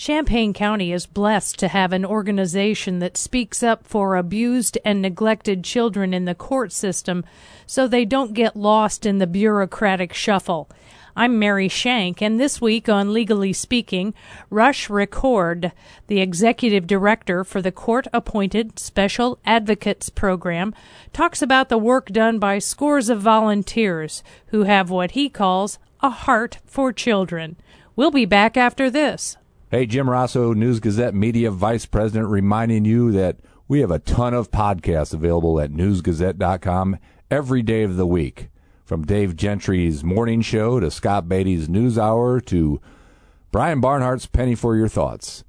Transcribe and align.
Champaign 0.00 0.54
County 0.54 0.94
is 0.94 1.04
blessed 1.04 1.58
to 1.58 1.68
have 1.68 1.92
an 1.92 2.06
organization 2.06 3.00
that 3.00 3.18
speaks 3.18 3.62
up 3.62 3.86
for 3.86 4.16
abused 4.16 4.78
and 4.82 5.02
neglected 5.02 5.62
children 5.62 6.14
in 6.14 6.24
the 6.24 6.34
court 6.34 6.72
system 6.72 7.22
so 7.66 7.86
they 7.86 8.06
don't 8.06 8.32
get 8.32 8.56
lost 8.56 9.04
in 9.04 9.18
the 9.18 9.26
bureaucratic 9.26 10.14
shuffle. 10.14 10.70
I'm 11.14 11.38
Mary 11.38 11.68
Schenk, 11.68 12.22
and 12.22 12.40
this 12.40 12.62
week 12.62 12.88
on 12.88 13.12
Legally 13.12 13.52
Speaking, 13.52 14.14
Rush 14.48 14.88
Ricord, 14.88 15.70
the 16.06 16.22
executive 16.22 16.86
director 16.86 17.44
for 17.44 17.60
the 17.60 17.70
court 17.70 18.06
appointed 18.10 18.78
Special 18.78 19.38
Advocates 19.44 20.08
Program, 20.08 20.74
talks 21.12 21.42
about 21.42 21.68
the 21.68 21.76
work 21.76 22.06
done 22.06 22.38
by 22.38 22.58
scores 22.58 23.10
of 23.10 23.20
volunteers 23.20 24.22
who 24.46 24.62
have 24.62 24.88
what 24.88 25.10
he 25.10 25.28
calls 25.28 25.78
a 26.00 26.08
heart 26.08 26.56
for 26.64 26.90
children. 26.90 27.56
We'll 27.96 28.10
be 28.10 28.24
back 28.24 28.56
after 28.56 28.88
this. 28.88 29.36
Hey, 29.70 29.86
Jim 29.86 30.10
Rossow, 30.10 30.52
News 30.52 30.80
Gazette 30.80 31.14
Media 31.14 31.48
Vice 31.48 31.86
President, 31.86 32.28
reminding 32.28 32.84
you 32.84 33.12
that 33.12 33.36
we 33.68 33.78
have 33.78 33.92
a 33.92 34.00
ton 34.00 34.34
of 34.34 34.50
podcasts 34.50 35.14
available 35.14 35.60
at 35.60 35.70
newsgazette.com 35.70 36.98
every 37.30 37.62
day 37.62 37.84
of 37.84 37.96
the 37.96 38.04
week. 38.04 38.48
From 38.84 39.06
Dave 39.06 39.36
Gentry's 39.36 40.02
morning 40.02 40.40
show 40.40 40.80
to 40.80 40.90
Scott 40.90 41.28
Beatty's 41.28 41.68
news 41.68 41.96
hour 41.96 42.40
to 42.40 42.80
Brian 43.52 43.80
Barnhart's 43.80 44.26
Penny 44.26 44.56
for 44.56 44.74
Your 44.74 44.88
Thoughts. 44.88 45.44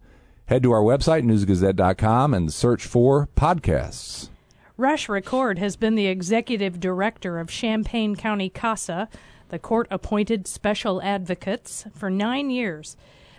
Head 0.45 0.61
to 0.61 0.71
our 0.71 0.83
website, 0.83 1.23
newsgazette.com, 1.23 2.35
and 2.35 2.53
search 2.53 2.85
for 2.85 3.27
podcasts. 3.35 4.29
Rush 4.77 5.07
Ricord 5.07 5.57
has 5.57 5.75
been 5.75 5.95
the 5.95 6.05
executive 6.05 6.79
director 6.79 7.39
of 7.39 7.49
Champaign 7.49 8.15
County 8.15 8.49
CASA, 8.49 9.09
the 9.49 9.57
court 9.57 9.87
appointed 9.89 10.45
special 10.45 11.01
advocates, 11.01 11.85
for 11.95 12.11
nine 12.11 12.51
years. 12.51 12.95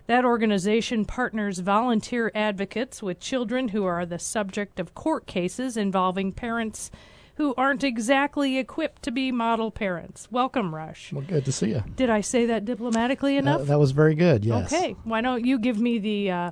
That 0.06 0.24
organization 0.24 1.05
partners 1.05 1.61
volunteer 1.61 2.30
advocates 2.34 3.02
with 3.02 3.20
children 3.20 3.69
who 3.69 3.84
are 3.84 4.05
the 4.05 4.19
subject 4.19 4.80
of 4.80 4.95
court 4.95 5.26
cases 5.26 5.76
involving 5.76 6.32
parents 6.32 6.90
who 7.37 7.54
aren't 7.57 7.82
exactly 7.82 8.59
equipped 8.59 9.02
to 9.02 9.10
be 9.10 9.32
model 9.32 9.71
parents. 9.71 10.29
Welcome, 10.30 10.74
Rush. 10.74 11.13
Well, 11.13 11.24
good 11.26 11.45
to 11.46 11.52
see 11.52 11.71
you. 11.71 11.82
Did 11.96 12.10
I 12.10 12.21
say 12.21 12.46
that 12.46 12.65
diplomatically 12.65 13.37
enough? 13.37 13.63
Uh, 13.63 13.65
that 13.65 13.79
was 13.79 13.93
very 13.93 14.15
good, 14.15 14.45
yes. 14.45 14.73
Okay. 14.73 14.96
Why 15.04 15.21
don't 15.23 15.45
you 15.45 15.59
give 15.59 15.80
me 15.80 15.99
the 15.99 16.30
uh, 16.30 16.51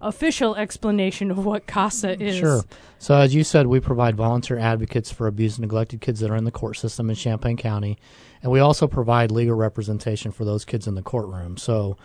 official 0.00 0.56
explanation 0.56 1.30
of 1.30 1.44
what 1.44 1.66
CASA 1.66 2.20
is? 2.20 2.36
Sure. 2.36 2.62
So, 2.98 3.14
as 3.14 3.34
you 3.34 3.44
said, 3.44 3.68
we 3.68 3.80
provide 3.80 4.16
volunteer 4.16 4.58
advocates 4.58 5.12
for 5.12 5.26
abused 5.28 5.58
and 5.58 5.62
neglected 5.62 6.00
kids 6.00 6.20
that 6.20 6.30
are 6.30 6.36
in 6.36 6.44
the 6.44 6.50
court 6.50 6.76
system 6.76 7.10
in 7.10 7.16
Champaign 7.16 7.56
County. 7.56 7.96
And 8.42 8.50
we 8.50 8.60
also 8.60 8.88
provide 8.88 9.30
legal 9.30 9.54
representation 9.54 10.32
for 10.32 10.44
those 10.44 10.64
kids 10.64 10.86
in 10.88 10.94
the 10.94 11.02
courtroom. 11.02 11.56
So, 11.56 11.96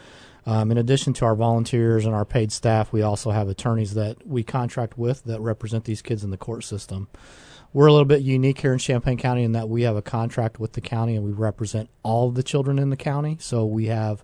um, 0.45 0.72
in 0.72 0.77
addition 0.77 1.13
to 1.13 1.25
our 1.25 1.36
volunteers 1.36 2.05
and 2.05 2.13
our 2.13 2.25
paid 2.25 2.52
staff, 2.52 2.91
we 2.91 3.02
also 3.02 3.31
have 3.31 3.47
attorneys 3.47 3.94
that 3.94 4.27
we 4.27 4.44
contract 4.44 4.97
with 4.97 5.23
that 5.23 5.39
represent 5.41 5.85
these 5.85 6.02
kids 6.02 6.23
in 6.23 6.31
the 6.31 6.38
court 6.38 6.63
system. 6.63 7.08
We're 7.72 7.88
a 7.88 7.91
little 7.91 8.05
bit 8.05 8.22
unique 8.22 8.59
here 8.59 8.73
in 8.73 8.80
Champaign 8.80 9.17
County 9.17 9.44
in 9.44 9.53
that 9.53 9.67
we 9.67 9.81
have 9.83 9.95
a 9.95 10.02
contract 10.02 10.59
with 10.59 10.73
the 10.73 10.81
county 10.81 11.16
and 11.16 11.25
we 11.25 11.31
represent 11.31 11.89
all 12.03 12.30
of 12.30 12.35
the 12.35 12.44
children 12.44 12.77
in 12.77 12.91
the 12.91 12.97
county. 12.97 13.38
So 13.39 13.66
we 13.66 13.88
have 13.88 14.23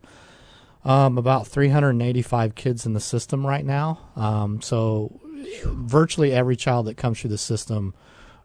um, 0.86 1.18
about 1.18 1.48
385 1.48 2.54
kids 2.54 2.86
in 2.86 2.94
the 2.94 3.00
system 3.00 3.48
right 3.48 3.66
now. 3.66 4.00
Um, 4.16 4.62
so 4.62 5.20
virtually 5.66 6.32
every 6.32 6.56
child 6.56 6.86
that 6.88 6.98
comes 6.98 7.20
through 7.20 7.32
the 7.32 7.38
system 7.38 7.94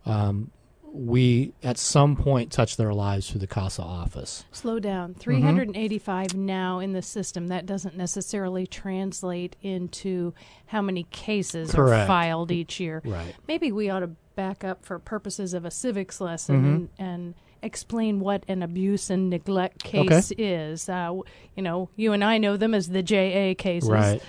um, 0.07 0.51
we 0.95 1.53
at 1.65 1.77
some 1.77 2.15
point 2.15 2.53
touch 2.53 2.77
their 2.77 2.95
lives 2.95 3.29
through 3.29 3.41
the 3.41 3.49
CASA 3.49 3.83
office. 3.83 4.45
Slow 4.53 4.79
down. 4.79 5.15
385 5.15 6.29
mm-hmm. 6.29 6.47
now 6.47 6.79
in 6.79 6.93
the 6.93 7.03
system. 7.03 7.49
That 7.49 7.67
doesn't 7.67 7.97
necessarily 7.97 8.65
translate 8.65 9.57
into 9.61 10.35
how 10.67 10.83
many 10.83 11.03
cases 11.11 11.73
Correct. 11.73 12.05
are 12.05 12.07
filed 12.07 12.53
each 12.53 12.79
year. 12.79 13.03
Right. 13.05 13.35
Maybe 13.49 13.73
we 13.73 13.91
ought 13.91 14.01
to 14.01 14.11
back 14.37 14.63
up 14.63 14.85
for 14.85 15.01
purposes 15.01 15.53
of 15.53 15.65
a 15.65 15.71
civics 15.71 16.21
lesson 16.21 16.57
mm-hmm. 16.57 16.67
and, 16.67 16.89
and 16.99 17.35
explain 17.63 18.21
what 18.21 18.45
an 18.47 18.63
abuse 18.63 19.11
and 19.11 19.31
neglect 19.31 19.83
case 19.83 20.31
okay. 20.31 20.45
is. 20.45 20.89
Uh, 20.89 21.19
you 21.57 21.63
know, 21.65 21.89
you 21.97 22.13
and 22.13 22.23
I 22.23 22.39
know 22.39 22.57
them 22.57 22.73
as 22.73 22.89
the 22.89 23.03
JA 23.03 23.55
cases. 23.59 23.91
Right. 23.91 24.23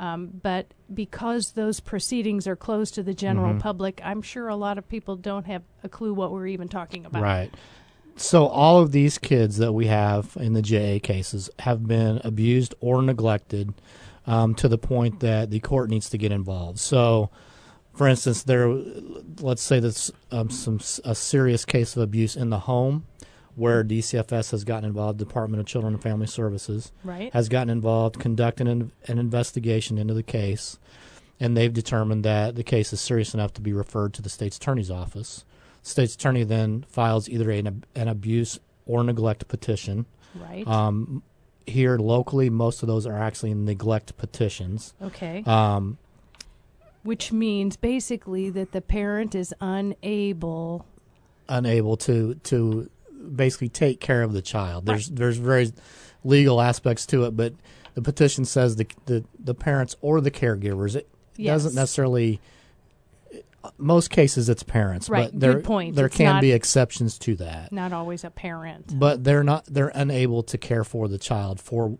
Um, 0.00 0.30
but 0.42 0.72
because 0.92 1.52
those 1.52 1.78
proceedings 1.78 2.46
are 2.46 2.56
closed 2.56 2.94
to 2.94 3.02
the 3.02 3.12
general 3.12 3.50
mm-hmm. 3.50 3.58
public, 3.58 4.00
I'm 4.02 4.22
sure 4.22 4.48
a 4.48 4.56
lot 4.56 4.78
of 4.78 4.88
people 4.88 5.14
don't 5.14 5.44
have 5.44 5.62
a 5.84 5.90
clue 5.90 6.14
what 6.14 6.32
we're 6.32 6.46
even 6.46 6.68
talking 6.68 7.04
about. 7.04 7.22
Right. 7.22 7.50
So 8.16 8.46
all 8.46 8.78
of 8.78 8.92
these 8.92 9.18
kids 9.18 9.58
that 9.58 9.72
we 9.72 9.88
have 9.88 10.36
in 10.40 10.54
the 10.54 10.62
JA 10.62 11.00
cases 11.02 11.50
have 11.58 11.86
been 11.86 12.18
abused 12.24 12.74
or 12.80 13.02
neglected 13.02 13.74
um, 14.26 14.54
to 14.54 14.68
the 14.68 14.78
point 14.78 15.20
that 15.20 15.50
the 15.50 15.60
court 15.60 15.90
needs 15.90 16.08
to 16.10 16.18
get 16.18 16.32
involved. 16.32 16.78
So, 16.78 17.28
for 17.92 18.08
instance, 18.08 18.44
there, 18.44 18.68
let's 19.40 19.62
say 19.62 19.80
there's 19.80 20.10
um, 20.30 20.48
some 20.48 20.80
a 21.04 21.14
serious 21.14 21.66
case 21.66 21.94
of 21.94 22.02
abuse 22.02 22.36
in 22.36 22.48
the 22.48 22.60
home 22.60 23.04
where 23.56 23.84
DCFS 23.84 24.52
has 24.52 24.64
gotten 24.64 24.84
involved, 24.84 25.18
Department 25.18 25.60
of 25.60 25.66
Children 25.66 25.94
and 25.94 26.02
Family 26.02 26.26
Services 26.26 26.92
right. 27.04 27.32
has 27.32 27.48
gotten 27.48 27.70
involved, 27.70 28.18
conducting 28.18 28.68
an, 28.68 28.92
an 29.06 29.18
investigation 29.18 29.98
into 29.98 30.14
the 30.14 30.22
case, 30.22 30.78
and 31.38 31.56
they've 31.56 31.72
determined 31.72 32.24
that 32.24 32.54
the 32.54 32.62
case 32.62 32.92
is 32.92 33.00
serious 33.00 33.34
enough 33.34 33.52
to 33.54 33.60
be 33.60 33.72
referred 33.72 34.14
to 34.14 34.22
the 34.22 34.28
state's 34.28 34.56
attorney's 34.56 34.90
office. 34.90 35.44
The 35.82 35.90
state's 35.90 36.14
attorney 36.14 36.44
then 36.44 36.84
files 36.88 37.28
either 37.28 37.50
an, 37.50 37.84
an 37.94 38.08
abuse 38.08 38.58
or 38.86 39.02
neglect 39.02 39.48
petition. 39.48 40.06
Right. 40.34 40.66
Um, 40.66 41.22
here 41.66 41.96
locally, 41.98 42.50
most 42.50 42.82
of 42.82 42.88
those 42.88 43.06
are 43.06 43.16
actually 43.16 43.54
neglect 43.54 44.16
petitions. 44.16 44.94
Okay. 45.00 45.42
Um, 45.46 45.98
Which 47.02 47.32
means 47.32 47.76
basically 47.76 48.50
that 48.50 48.72
the 48.72 48.80
parent 48.80 49.34
is 49.34 49.54
unable 49.60 50.86
unable 51.48 51.96
to 51.96 52.34
to 52.36 52.88
basically 53.34 53.68
take 53.68 54.00
care 54.00 54.22
of 54.22 54.32
the 54.32 54.42
child. 54.42 54.86
There's 54.86 55.08
right. 55.08 55.16
there's 55.16 55.36
very 55.36 55.72
legal 56.24 56.60
aspects 56.60 57.06
to 57.06 57.24
it, 57.24 57.36
but 57.36 57.54
the 57.94 58.02
petition 58.02 58.44
says 58.44 58.76
the 58.76 58.86
the, 59.06 59.24
the 59.38 59.54
parents 59.54 59.96
or 60.00 60.20
the 60.20 60.30
caregivers. 60.30 60.96
It 60.96 61.08
yes. 61.36 61.62
doesn't 61.62 61.74
necessarily. 61.74 62.40
Most 63.76 64.08
cases, 64.08 64.48
it's 64.48 64.62
parents, 64.62 65.10
right. 65.10 65.30
but 65.30 65.38
there 65.38 65.54
Good 65.54 65.64
point. 65.64 65.94
there 65.94 66.06
it's 66.06 66.16
can 66.16 66.40
be 66.40 66.52
exceptions 66.52 67.18
to 67.18 67.34
that. 67.36 67.70
Not 67.72 67.92
always 67.92 68.24
a 68.24 68.30
parent, 68.30 68.98
but 68.98 69.22
they're 69.22 69.44
not. 69.44 69.66
They're 69.66 69.92
unable 69.94 70.42
to 70.44 70.56
care 70.56 70.82
for 70.82 71.08
the 71.08 71.18
child 71.18 71.60
for 71.60 71.98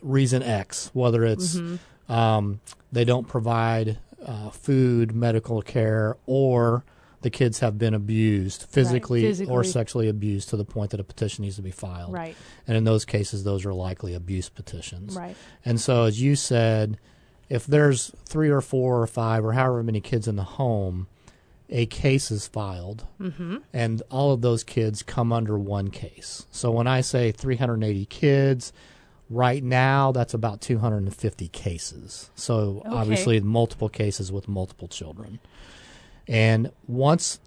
reason 0.00 0.44
X, 0.44 0.90
whether 0.92 1.24
it's 1.24 1.56
mm-hmm. 1.56 2.12
um, 2.12 2.60
they 2.92 3.04
don't 3.04 3.26
provide 3.26 3.98
uh, 4.24 4.50
food, 4.50 5.14
medical 5.14 5.62
care, 5.62 6.16
or 6.26 6.84
the 7.22 7.30
kids 7.30 7.60
have 7.60 7.78
been 7.78 7.94
abused 7.94 8.64
physically, 8.64 9.22
right. 9.22 9.30
physically, 9.30 9.52
or 9.54 9.64
sexually 9.64 10.08
abused 10.08 10.50
to 10.50 10.56
the 10.56 10.64
point 10.64 10.90
that 10.90 11.00
a 11.00 11.04
petition 11.04 11.42
needs 11.44 11.56
to 11.56 11.62
be 11.62 11.70
filed. 11.70 12.12
Right. 12.12 12.36
And 12.66 12.76
in 12.76 12.84
those 12.84 13.04
cases, 13.04 13.44
those 13.44 13.64
are 13.64 13.72
likely 13.72 14.14
abuse 14.14 14.48
petitions. 14.48 15.16
Right. 15.16 15.36
And 15.64 15.80
so, 15.80 16.04
as 16.04 16.20
you 16.20 16.36
said, 16.36 16.98
if 17.48 17.66
there's 17.66 18.12
three 18.24 18.50
or 18.50 18.60
four 18.60 19.02
or 19.02 19.06
five 19.06 19.44
or 19.44 19.52
however 19.52 19.82
many 19.82 20.00
kids 20.00 20.28
in 20.28 20.36
the 20.36 20.44
home, 20.44 21.06
a 21.68 21.86
case 21.86 22.30
is 22.30 22.46
filed, 22.46 23.06
mm-hmm. 23.20 23.58
and 23.72 24.02
all 24.10 24.32
of 24.32 24.42
those 24.42 24.62
kids 24.62 25.02
come 25.02 25.32
under 25.32 25.58
one 25.58 25.90
case. 25.90 26.46
So 26.50 26.70
when 26.70 26.86
I 26.86 27.00
say 27.00 27.32
380 27.32 28.04
kids, 28.06 28.72
right 29.30 29.64
now 29.64 30.12
that's 30.12 30.34
about 30.34 30.60
250 30.60 31.48
cases. 31.48 32.30
So 32.34 32.82
okay. 32.84 32.88
obviously, 32.88 33.40
multiple 33.40 33.88
cases 33.88 34.30
with 34.30 34.48
multiple 34.48 34.88
children. 34.88 35.38
And 36.28 36.70
once, 36.86 37.40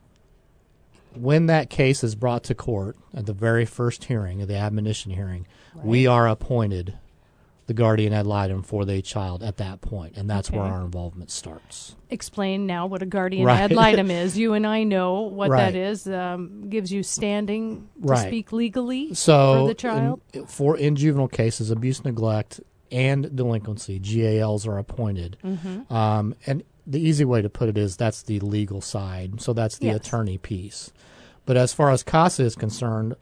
when 1.14 1.46
that 1.48 1.70
case 1.70 2.04
is 2.04 2.16
brought 2.16 2.44
to 2.46 2.56
court 2.56 2.98
at 3.14 3.26
the 3.26 3.34
very 3.34 3.66
first 3.66 4.06
hearing, 4.06 4.42
of 4.42 4.48
the 4.48 4.56
admonition 4.56 5.12
hearing, 5.12 5.48
right. 5.74 5.86
we 5.86 6.08
are 6.08 6.28
appointed 6.28 6.98
the 7.68 7.74
guardian 7.74 8.14
ad 8.14 8.28
litem 8.28 8.62
for 8.62 8.86
the 8.86 9.02
child 9.02 9.42
at 9.42 9.58
that 9.58 9.82
point, 9.82 10.18
and 10.18 10.30
that's 10.30 10.50
okay. 10.50 10.58
where 10.58 10.68
our 10.68 10.82
involvement 10.82 11.32
starts. 11.32 11.96
Explain 12.10 12.68
now 12.68 12.86
what 12.86 13.02
a 13.02 13.08
guardian 13.08 13.46
right. 13.46 13.60
ad 13.60 13.72
litem 13.76 14.12
is. 14.12 14.38
You 14.38 14.54
and 14.54 14.68
I 14.68 14.84
know 14.84 15.22
what 15.22 15.50
right. 15.50 15.74
that 15.74 15.76
is. 15.76 16.08
Um, 16.08 16.70
gives 16.70 16.92
you 16.92 17.02
standing 17.02 17.90
to 18.02 18.08
right. 18.08 18.28
speak 18.28 18.52
legally 18.52 19.14
so 19.16 19.62
for 19.62 19.68
the 19.68 19.74
child. 19.74 20.22
In, 20.34 20.46
for 20.46 20.78
in 20.78 20.96
juvenile 20.96 21.28
cases, 21.28 21.72
abuse, 21.72 22.04
neglect, 22.04 22.60
and 22.92 23.36
delinquency, 23.36 23.98
GALs 24.00 24.68
are 24.68 24.78
appointed, 24.78 25.38
mm-hmm. 25.44 25.92
um, 25.92 26.36
and 26.46 26.64
the 26.88 27.00
easy 27.00 27.26
way 27.26 27.42
to 27.42 27.50
put 27.50 27.70
it 27.70 27.78
is 27.78 27.98
that's 27.98 28.22
the 28.22 28.40
legal 28.40 28.82
side. 28.82 29.42
So 29.42 29.54
that's 29.54 29.78
the 29.78 29.88
yes. 29.88 29.98
attorney 29.98 30.38
piece. 30.38 30.92
But 31.46 31.58
as 31.58 31.74
far 31.74 31.92
as 31.92 32.04
CASA 32.04 32.44
is 32.44 32.56
concerned, 32.56 33.16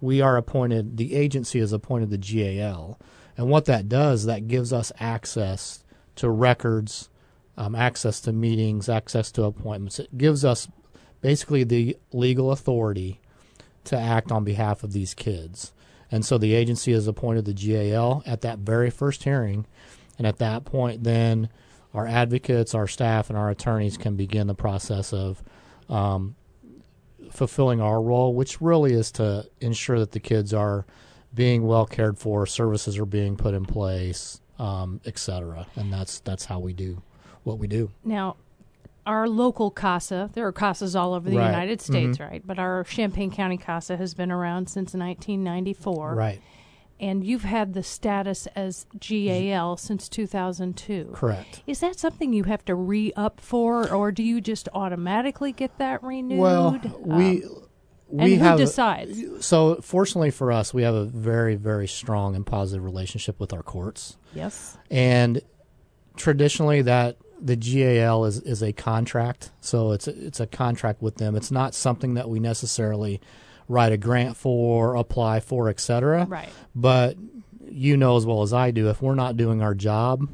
we 0.00 0.20
are 0.20 0.36
appointed, 0.36 0.96
the 0.96 1.14
agency 1.14 1.58
is 1.58 1.72
appointed 1.72 2.10
the 2.10 2.18
GAL. 2.18 2.98
And 3.36 3.48
what 3.48 3.64
that 3.64 3.88
does, 3.88 4.26
that 4.26 4.48
gives 4.48 4.72
us 4.72 4.92
access 5.00 5.84
to 6.16 6.30
records, 6.30 7.08
um, 7.56 7.74
access 7.74 8.20
to 8.20 8.32
meetings, 8.32 8.88
access 8.88 9.32
to 9.32 9.44
appointments. 9.44 9.98
It 9.98 10.16
gives 10.16 10.44
us 10.44 10.68
basically 11.20 11.64
the 11.64 11.96
legal 12.12 12.52
authority 12.52 13.20
to 13.84 13.98
act 13.98 14.30
on 14.30 14.44
behalf 14.44 14.84
of 14.84 14.92
these 14.92 15.14
kids. 15.14 15.72
And 16.10 16.24
so 16.24 16.38
the 16.38 16.54
agency 16.54 16.92
has 16.92 17.08
appointed 17.08 17.44
the 17.44 17.54
GAL 17.54 18.22
at 18.26 18.42
that 18.42 18.60
very 18.60 18.90
first 18.90 19.24
hearing 19.24 19.66
and 20.18 20.26
at 20.26 20.38
that 20.38 20.64
point, 20.64 21.04
then 21.04 21.48
our 21.94 22.06
advocates, 22.06 22.74
our 22.74 22.86
staff, 22.88 23.30
and 23.30 23.38
our 23.38 23.50
attorneys 23.50 23.96
can 23.96 24.16
begin 24.16 24.46
the 24.48 24.54
process 24.54 25.12
of 25.12 25.42
um, 25.88 26.34
fulfilling 27.30 27.80
our 27.80 28.02
role, 28.02 28.34
which 28.34 28.60
really 28.60 28.92
is 28.92 29.10
to 29.12 29.48
ensure 29.60 29.98
that 29.98 30.12
the 30.12 30.20
kids 30.20 30.52
are 30.52 30.84
being 31.34 31.66
well 31.66 31.86
cared 31.86 32.18
for, 32.18 32.46
services 32.46 32.98
are 32.98 33.06
being 33.06 33.36
put 33.36 33.54
in 33.54 33.64
place, 33.64 34.40
um, 34.58 35.00
et 35.04 35.18
cetera. 35.18 35.66
And 35.76 35.92
that's 35.92 36.20
that's 36.20 36.44
how 36.44 36.58
we 36.60 36.72
do 36.72 37.02
what 37.44 37.58
we 37.58 37.66
do. 37.66 37.90
Now, 38.04 38.36
our 39.06 39.28
local 39.28 39.70
CASA, 39.70 40.30
there 40.32 40.46
are 40.46 40.52
CASAs 40.52 40.98
all 40.98 41.12
over 41.12 41.28
the 41.28 41.36
Right. 41.36 41.46
United 41.50 41.80
States, 41.80 42.18
Mhm. 42.18 42.30
right? 42.30 42.42
But 42.46 42.58
our 42.58 42.84
Champaign 42.84 43.30
County 43.30 43.56
CASA 43.58 43.96
has 43.98 44.14
been 44.14 44.30
around 44.32 44.68
since 44.68 44.94
1994. 44.94 46.14
Right. 46.14 46.40
And 47.00 47.24
you've 47.24 47.42
had 47.44 47.74
the 47.74 47.82
status 47.82 48.46
as 48.54 48.86
GAL 48.98 49.76
since 49.76 50.08
2002. 50.08 51.10
Correct. 51.12 51.62
Is 51.66 51.80
that 51.80 51.98
something 51.98 52.32
you 52.32 52.44
have 52.44 52.64
to 52.66 52.74
re 52.74 53.12
up 53.16 53.40
for, 53.40 53.90
or 53.92 54.12
do 54.12 54.22
you 54.22 54.40
just 54.40 54.68
automatically 54.72 55.52
get 55.52 55.76
that 55.78 56.02
renewed? 56.02 56.38
Well, 56.38 56.80
we 56.94 57.44
Um, 57.44 57.60
we 58.08 58.22
and 58.22 58.32
who 58.34 58.38
have 58.38 58.58
decides? 58.58 59.44
so 59.44 59.76
fortunately 59.82 60.30
for 60.30 60.52
us, 60.52 60.72
we 60.72 60.82
have 60.82 60.94
a 60.94 61.04
very 61.04 61.56
very 61.56 61.88
strong 61.88 62.36
and 62.36 62.46
positive 62.46 62.84
relationship 62.84 63.40
with 63.40 63.52
our 63.52 63.62
courts. 63.62 64.16
yes. 64.34 64.76
and 64.90 65.40
traditionally 66.16 66.82
that 66.82 67.16
the 67.40 67.56
GAL 67.56 68.24
is, 68.26 68.40
is 68.42 68.62
a 68.62 68.72
contract, 68.72 69.50
so 69.60 69.90
it's 69.92 70.06
a, 70.06 70.26
it's 70.26 70.38
a 70.40 70.46
contract 70.46 71.02
with 71.02 71.16
them. 71.16 71.34
It's 71.34 71.50
not 71.50 71.74
something 71.74 72.14
that 72.14 72.28
we 72.28 72.38
necessarily 72.40 73.20
write 73.68 73.92
a 73.92 73.96
grant 73.96 74.36
for, 74.36 74.94
apply 74.94 75.40
for, 75.40 75.68
etc. 75.68 76.26
Right. 76.28 76.48
But 76.74 77.16
you 77.66 77.96
know 77.96 78.16
as 78.16 78.26
well 78.26 78.42
as 78.42 78.52
I 78.52 78.70
do, 78.70 78.88
if 78.88 79.02
we're 79.02 79.14
not 79.14 79.36
doing 79.36 79.62
our 79.62 79.74
job, 79.74 80.28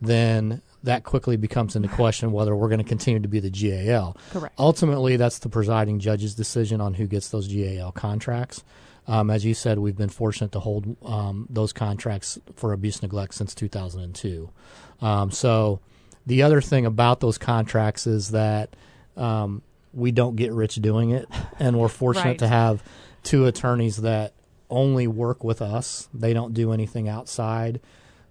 then 0.00 0.62
that 0.82 1.04
quickly 1.04 1.36
becomes 1.36 1.76
into 1.76 1.88
question 1.88 2.32
whether 2.32 2.56
we're 2.56 2.68
going 2.68 2.78
to 2.78 2.84
continue 2.84 3.20
to 3.20 3.28
be 3.28 3.40
the 3.40 3.50
GAL. 3.50 4.16
Correct. 4.30 4.54
Ultimately, 4.58 5.16
that's 5.16 5.38
the 5.38 5.48
presiding 5.48 6.00
judge's 6.00 6.34
decision 6.34 6.80
on 6.80 6.94
who 6.94 7.06
gets 7.06 7.28
those 7.28 7.46
GAL 7.46 7.92
contracts. 7.92 8.64
Um, 9.06 9.30
as 9.30 9.44
you 9.44 9.54
said, 9.54 9.78
we've 9.78 9.96
been 9.96 10.08
fortunate 10.08 10.52
to 10.52 10.60
hold 10.60 10.96
um, 11.04 11.46
those 11.50 11.72
contracts 11.72 12.38
for 12.54 12.72
abuse 12.72 13.02
neglect 13.02 13.34
since 13.34 13.54
2002. 13.54 14.50
Um, 15.00 15.30
so, 15.30 15.80
the 16.24 16.42
other 16.42 16.60
thing 16.60 16.86
about 16.86 17.18
those 17.18 17.36
contracts 17.36 18.06
is 18.06 18.30
that 18.30 18.76
um, 19.16 19.62
we 19.92 20.10
don't 20.12 20.36
get 20.36 20.52
rich 20.52 20.76
doing 20.76 21.10
it, 21.10 21.28
and 21.58 21.78
we're 21.78 21.88
fortunate 21.88 22.24
Right. 22.30 22.38
to 22.40 22.48
have 22.48 22.82
two 23.22 23.46
attorneys 23.46 23.98
that 23.98 24.32
only 24.70 25.06
work 25.06 25.44
with 25.44 25.60
us. 25.62 26.08
They 26.14 26.32
don't 26.32 26.54
do 26.54 26.72
anything 26.72 27.08
outside 27.08 27.80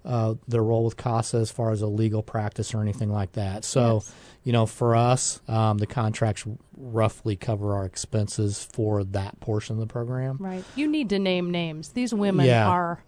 uh, 0.04 0.34
their 0.48 0.64
role 0.64 0.84
with 0.84 0.96
CASA 0.96 1.36
as 1.36 1.52
far 1.52 1.70
as 1.70 1.80
a 1.80 1.86
legal 1.86 2.24
practice 2.24 2.74
or 2.74 2.80
anything 2.82 3.08
like 3.12 3.30
that. 3.34 3.64
So, 3.64 3.94
Yes. 4.02 4.14
you 4.42 4.52
know, 4.52 4.66
for 4.66 4.96
us, 4.96 5.40
um, 5.46 5.78
the 5.78 5.86
contracts 5.86 6.44
roughly 6.76 7.36
cover 7.36 7.76
our 7.76 7.84
expenses 7.84 8.66
for 8.72 9.04
that 9.04 9.38
portion 9.38 9.74
of 9.76 9.78
the 9.80 9.86
program. 9.86 10.38
Right. 10.40 10.64
You 10.74 10.88
need 10.88 11.08
to 11.10 11.20
name 11.20 11.52
names. 11.52 11.90
These 11.90 12.12
women 12.12 12.46
Yeah. 12.46 12.68
are. 12.68 13.04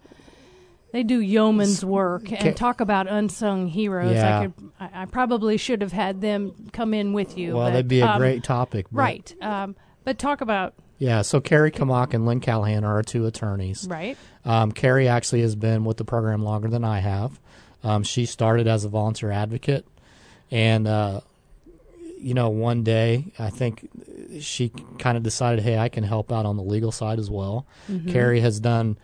They 0.94 1.02
do 1.02 1.20
yeoman's 1.20 1.84
work 1.84 2.30
and 2.30 2.40
Ca- 2.40 2.52
talk 2.52 2.80
about 2.80 3.08
unsung 3.08 3.66
heroes. 3.66 4.14
Yeah. 4.14 4.38
I 4.38 4.46
could. 4.46 4.70
I, 4.78 5.02
I 5.02 5.04
probably 5.06 5.56
should 5.56 5.82
have 5.82 5.90
had 5.90 6.20
them 6.20 6.68
come 6.72 6.94
in 6.94 7.12
with 7.12 7.36
you. 7.36 7.56
Well, 7.56 7.66
but, 7.66 7.70
that'd 7.72 7.88
be 7.88 7.98
a 7.98 8.06
um, 8.06 8.18
great 8.20 8.44
topic. 8.44 8.86
but- 8.92 8.98
Right. 9.00 9.34
Um, 9.42 9.74
but 10.04 10.20
talk 10.20 10.40
about 10.40 10.72
Yeah. 10.98 11.22
So 11.22 11.40
Carrie 11.40 11.72
Kamak 11.72 12.14
and 12.14 12.26
Lynn 12.26 12.38
Callahan 12.38 12.84
are 12.84 12.94
our 12.94 13.02
two 13.02 13.26
attorneys. 13.26 13.88
right. 13.90 14.16
Um, 14.44 14.70
Carrie 14.70 15.08
actually 15.08 15.40
has 15.40 15.56
been 15.56 15.84
with 15.84 15.96
the 15.96 16.04
program 16.04 16.44
longer 16.44 16.68
than 16.68 16.84
I 16.84 17.00
have. 17.00 17.40
Um, 17.82 18.04
she 18.04 18.24
started 18.24 18.68
as 18.68 18.84
a 18.84 18.88
volunteer 18.88 19.32
advocate, 19.32 19.84
and 20.52 20.86
uh, 20.86 21.22
you 22.20 22.34
know, 22.34 22.50
one 22.50 22.84
day 22.84 23.32
I 23.36 23.50
think 23.50 23.88
she 24.38 24.68
kind 25.00 25.16
of 25.16 25.24
decided, 25.24 25.64
hey, 25.64 25.76
I 25.76 25.88
can 25.88 26.04
help 26.04 26.30
out 26.30 26.46
on 26.46 26.56
the 26.56 26.62
legal 26.62 26.92
side 26.92 27.18
as 27.18 27.28
well. 27.28 27.66
Carrie 28.08 28.40
has 28.42 28.60
done 28.60 28.96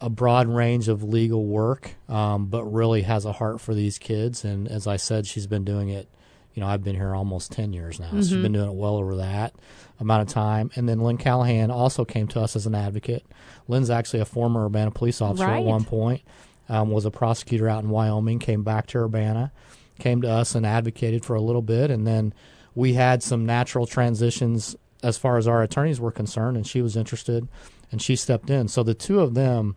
a- 0.00 0.10
broad 0.10 0.48
range 0.48 0.88
of 0.88 1.02
legal 1.02 1.44
work, 1.46 1.94
um, 2.08 2.46
but 2.46 2.64
really 2.64 3.02
has 3.02 3.24
a 3.24 3.32
heart 3.32 3.60
for 3.60 3.74
these 3.74 3.98
kids. 3.98 4.44
And 4.44 4.68
as 4.68 4.86
I 4.86 4.96
said, 4.96 5.26
she's 5.26 5.46
been 5.46 5.64
doing 5.64 5.88
it. 5.88 6.08
You 6.54 6.60
know, 6.60 6.66
I've 6.68 6.82
been 6.82 6.96
here 6.96 7.14
almost 7.14 7.52
ten 7.52 7.72
years 7.72 8.00
now. 8.00 8.10
So 8.10 8.16
she's 8.18 8.32
been 8.32 8.52
doing 8.52 8.68
it 8.70 8.74
well 8.74 8.96
over 8.96 9.16
that 9.16 9.54
amount 10.00 10.22
of 10.28 10.34
time. 10.34 10.70
And 10.74 10.88
then 10.88 11.00
Lynn 11.00 11.16
Callahan 11.16 11.70
also 11.70 12.04
came 12.04 12.26
to 12.28 12.40
us 12.40 12.56
as 12.56 12.66
an 12.66 12.74
advocate. 12.74 13.24
Lynn's 13.68 13.88
actually 13.90 14.20
a 14.20 14.24
former 14.24 14.66
Urbana 14.66 14.90
police 14.90 15.20
officer 15.20 15.46
Right. 15.46 15.58
at 15.58 15.64
one 15.64 15.84
point. 15.84 16.22
Um, 16.68 16.90
was 16.90 17.04
a 17.04 17.10
prosecutor 17.10 17.68
out 17.68 17.82
in 17.82 17.90
Wyoming. 17.90 18.38
Came 18.38 18.62
back 18.62 18.86
to 18.88 18.98
Urbana, 18.98 19.50
came 19.98 20.22
to 20.22 20.30
us 20.30 20.54
and 20.54 20.64
advocated 20.64 21.24
for 21.24 21.34
a 21.34 21.40
little 21.40 21.62
bit, 21.62 21.90
and 21.90 22.06
then 22.06 22.32
we 22.76 22.94
had 22.94 23.22
some 23.24 23.44
natural 23.44 23.86
transitions 23.86 24.76
as 25.02 25.18
far 25.18 25.36
as 25.36 25.48
our 25.48 25.62
attorneys 25.62 25.98
were 26.00 26.12
concerned, 26.12 26.56
and 26.56 26.64
she 26.66 26.80
was 26.80 26.96
interested, 26.96 27.48
and 27.92 28.00
she 28.00 28.16
stepped 28.16 28.50
in. 28.50 28.68
So 28.68 28.82
the 28.82 28.94
two 28.94 29.20
of 29.20 29.34
them 29.34 29.76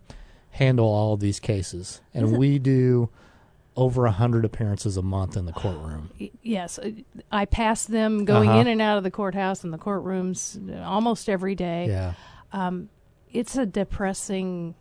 handle 0.51 0.85
all 0.87 1.13
of 1.13 1.19
these 1.19 1.39
cases, 1.39 2.01
and 2.13 2.37
we 2.37 2.59
do 2.59 3.09
over 3.75 4.05
a 4.05 4.11
hundred 4.11 4.45
appearances 4.45 4.97
a 4.97 5.01
month 5.01 5.35
in 5.35 5.45
the 5.45 5.51
courtroom. 5.53 6.11
Yes, 6.43 6.77
uh, 6.77 6.91
I 7.31 7.45
pass 7.45 7.85
them 7.85 8.23
going 8.23 8.47
Uh-huh. 8.49 8.59
in 8.59 8.67
and 8.67 8.79
out 8.81 8.97
of 8.99 9.03
the 9.03 9.09
courthouse 9.09 9.63
and 9.63 9.73
the 9.73 9.79
courtrooms 9.79 10.57
uh, 10.71 10.83
almost 10.83 11.27
every 11.27 11.55
day. 11.55 11.87
Yeah, 11.87 12.13
It's 13.31 13.57
a 13.57 13.65
depressing 13.65 14.75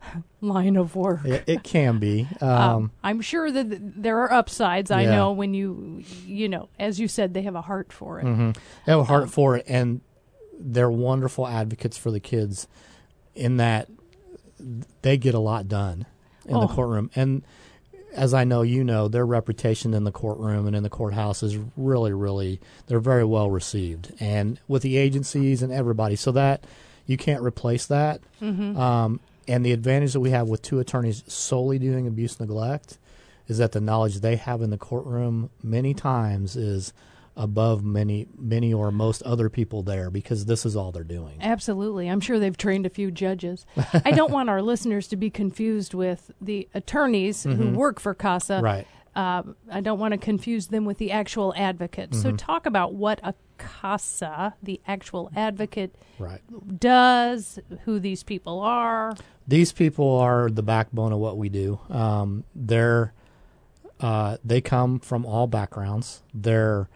line 0.40 0.74
of 0.76 0.96
work. 0.96 1.24
it, 1.24 1.44
it 1.46 1.62
can 1.62 1.98
be. 1.98 2.26
Um, 2.40 2.50
Um, 2.50 2.90
I'm 3.04 3.20
sure 3.20 3.50
that 3.50 3.70
th- 3.70 3.80
there 3.82 4.18
are 4.18 4.32
upsides. 4.32 4.90
I 4.90 5.02
Yeah. 5.02 5.10
know 5.12 5.32
when 5.32 5.54
you, 5.54 6.02
you 6.26 6.48
know, 6.48 6.68
as 6.80 6.98
you 6.98 7.06
said, 7.06 7.32
they 7.32 7.42
have 7.42 7.54
a 7.54 7.62
heart 7.62 7.92
for 7.92 8.18
it. 8.20 8.24
mhm. 8.26 8.56
They 8.84 8.92
have 8.92 9.00
a 9.00 9.04
heart 9.04 9.24
Um, 9.24 9.28
for 9.28 9.56
it, 9.56 9.64
and 9.68 10.00
they're 10.58 10.90
wonderful 10.90 11.46
advocates 11.46 11.96
for 11.96 12.10
the 12.10 12.20
kids. 12.20 12.66
In 13.34 13.58
that, 13.58 13.88
they 15.02 15.16
get 15.16 15.34
a 15.34 15.38
lot 15.38 15.68
done 15.68 16.06
in 16.46 16.54
the 16.54 16.60
Oh. 16.60 16.68
courtroom, 16.68 17.10
and 17.14 17.42
as 18.14 18.32
I 18.32 18.44
know 18.44 18.62
you 18.62 18.82
know, 18.82 19.08
their 19.08 19.26
reputation 19.26 19.92
in 19.92 20.04
the 20.04 20.12
courtroom 20.12 20.66
and 20.66 20.74
in 20.74 20.82
the 20.82 20.88
courthouse 20.88 21.42
is 21.42 21.58
really, 21.76 22.14
really 22.14 22.60
they're 22.86 22.98
very 23.00 23.24
well 23.24 23.50
received, 23.50 24.12
and 24.18 24.58
with 24.66 24.82
the 24.82 24.96
agencies 24.96 25.62
and 25.62 25.70
everybody, 25.70 26.16
so 26.16 26.32
that 26.32 26.64
you 27.06 27.16
can't 27.18 27.42
replace 27.42 27.84
that. 27.86 28.20
Mm-hmm. 28.40 28.78
Um, 28.78 29.20
and 29.46 29.64
the 29.66 29.72
advantage 29.72 30.14
that 30.14 30.20
we 30.20 30.30
have 30.30 30.48
with 30.48 30.62
two 30.62 30.80
attorneys 30.80 31.22
solely 31.26 31.78
doing 31.78 32.06
abuse 32.06 32.40
neglect 32.40 32.96
is 33.48 33.58
that 33.58 33.72
the 33.72 33.80
knowledge 33.80 34.20
they 34.20 34.36
have 34.36 34.62
in 34.62 34.70
the 34.70 34.78
courtroom 34.78 35.50
many 35.62 35.92
times 35.94 36.56
is 36.56 36.92
above 37.36 37.84
many, 37.84 38.26
many 38.38 38.72
or 38.72 38.90
most 38.90 39.22
other 39.22 39.50
people 39.50 39.82
there 39.82 40.10
because 40.10 40.46
this 40.46 40.64
is 40.64 40.74
all 40.74 40.90
they're 40.92 41.04
doing. 41.04 41.36
Absolutely. 41.40 42.08
I'm 42.08 42.20
sure 42.20 42.38
they've 42.38 42.56
trained 42.56 42.86
a 42.86 42.90
few 42.90 43.10
judges. 43.10 43.66
I 44.04 44.12
don't 44.12 44.30
want 44.32 44.48
our 44.48 44.62
listeners 44.72 45.06
to 45.08 45.16
be 45.16 45.28
confused 45.30 45.92
with 45.92 46.30
the 46.40 46.68
attorneys 46.74 47.42
who 47.44 47.70
work 47.70 48.00
for 48.00 48.14
CASA. 48.14 48.54
Mm-hmm. 48.54 48.64
Right. 48.64 48.86
Uh, 49.14 49.42
I 49.70 49.80
don't 49.80 49.98
want 49.98 50.12
to 50.12 50.18
confuse 50.18 50.66
them 50.68 50.84
with 50.84 50.98
the 50.98 51.10
actual 51.10 51.54
advocate. 51.56 52.14
So, 52.14 52.28
Mm-hmm. 52.28 52.36
talk 52.36 52.66
about 52.66 52.92
what 52.94 53.18
a 53.22 53.34
CASA, 53.56 54.54
the 54.62 54.78
actual 54.86 55.30
advocate, 55.34 55.94
Right. 56.18 56.40
does, 56.80 57.58
who 57.84 57.98
these 57.98 58.22
people 58.22 58.60
are. 58.60 59.14
These 59.48 59.72
people 59.72 60.16
are 60.18 60.50
the 60.50 60.62
backbone 60.62 61.12
of 61.12 61.18
what 61.18 61.38
we 61.38 61.48
do. 61.48 61.80
Um, 61.90 62.44
they're 62.54 63.12
uh, 64.00 64.36
they 64.44 64.60
come 64.60 64.98
from 65.00 65.24
all 65.24 65.46
backgrounds. 65.46 66.22
They're 66.34 66.88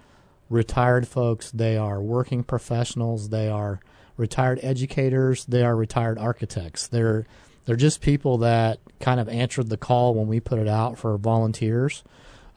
retired 0.51 1.09
folks. 1.09 1.51
They 1.51 1.79
are 1.79 2.03
working 2.03 2.43
professionals. 2.45 3.31
They 3.31 3.49
are 3.49 3.81
retired 4.19 4.61
educators. 4.63 5.47
They 5.47 5.63
are 5.63 5.75
retired 5.75 6.19
architects. 6.19 6.87
They're 6.87 7.27
they're 7.65 7.77
just 7.77 8.01
people 8.01 8.39
that 8.39 8.81
kind 9.01 9.21
of 9.21 9.29
answered 9.29 9.69
the 9.69 9.77
call 9.77 10.15
when 10.15 10.27
we 10.27 10.41
put 10.41 10.59
it 10.59 10.69
out 10.69 10.99
for 10.99 11.17
volunteers. 11.17 12.03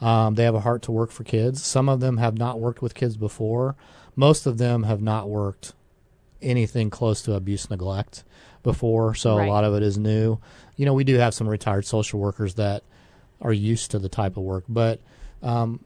Um, 0.01 0.35
they 0.35 0.43
have 0.43 0.55
a 0.55 0.59
heart 0.61 0.81
to 0.83 0.91
work 0.91 1.11
for 1.11 1.23
kids. 1.23 1.63
Some 1.63 1.87
of 1.87 1.99
them 1.99 2.17
have 2.17 2.37
not 2.37 2.59
worked 2.59 2.81
with 2.81 2.95
kids 2.95 3.15
before. 3.15 3.75
Most 4.15 4.45
of 4.45 4.57
them 4.57 4.83
have 4.83 5.01
not 5.01 5.29
worked 5.29 5.73
anything 6.41 6.89
close 6.89 7.21
to 7.23 7.33
abuse 7.35 7.69
neglect 7.69 8.23
before, 8.63 9.13
so 9.13 9.37
Right. 9.37 9.47
a 9.47 9.51
lot 9.51 9.63
of 9.63 9.73
it 9.75 9.83
is 9.83 9.97
new. 9.97 10.39
You 10.75 10.85
know, 10.85 10.93
we 10.93 11.03
do 11.03 11.15
have 11.15 11.33
some 11.33 11.47
retired 11.47 11.85
social 11.85 12.19
workers 12.19 12.55
that 12.55 12.83
are 13.41 13.53
used 13.53 13.91
to 13.91 13.99
the 13.99 14.09
type 14.09 14.35
of 14.35 14.43
work, 14.43 14.63
but 14.67 14.99
um, 15.41 15.79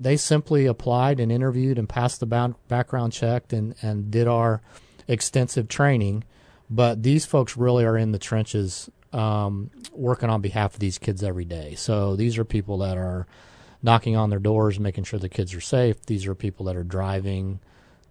they 0.00 0.16
simply 0.16 0.64
applied 0.64 1.20
and 1.20 1.30
interviewed 1.30 1.78
and 1.78 1.88
passed 1.88 2.20
the 2.20 2.54
background 2.68 3.12
check 3.12 3.52
and, 3.52 3.74
and 3.82 4.10
did 4.10 4.26
our 4.26 4.62
extensive 5.06 5.68
training. 5.68 6.24
But 6.70 7.02
these 7.02 7.26
folks 7.26 7.56
really 7.56 7.84
are 7.84 7.98
in 7.98 8.12
the 8.12 8.18
trenches 8.18 8.90
um, 9.12 9.70
working 9.92 10.30
on 10.30 10.40
behalf 10.40 10.74
of 10.74 10.80
these 10.80 10.98
kids 10.98 11.22
every 11.22 11.44
day. 11.44 11.74
So 11.74 12.16
these 12.16 12.38
are 12.38 12.44
people 12.44 12.78
that 12.78 12.96
are 12.96 13.26
knocking 13.82 14.16
on 14.16 14.30
their 14.30 14.38
doors, 14.38 14.80
making 14.80 15.04
sure 15.04 15.18
the 15.18 15.28
kids 15.28 15.54
are 15.54 15.60
safe. 15.60 16.06
These 16.06 16.26
are 16.26 16.34
people 16.34 16.66
that 16.66 16.76
are 16.76 16.84
driving 16.84 17.60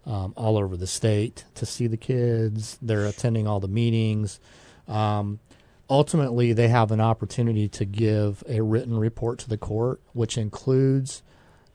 um, 0.06 0.32
all 0.36 0.56
over 0.58 0.76
the 0.76 0.86
state 0.86 1.44
to 1.56 1.66
see 1.66 1.86
the 1.86 1.96
kids. 1.96 2.78
They're 2.80 3.06
attending 3.06 3.48
all 3.48 3.60
the 3.60 3.68
meetings. 3.68 4.38
Um, 4.86 5.40
ultimately 5.88 6.52
they 6.52 6.68
have 6.68 6.92
an 6.92 7.00
opportunity 7.00 7.68
to 7.68 7.84
give 7.84 8.44
a 8.48 8.60
written 8.60 8.96
report 8.96 9.40
to 9.40 9.48
the 9.48 9.58
court, 9.58 10.00
which 10.12 10.38
includes 10.38 11.22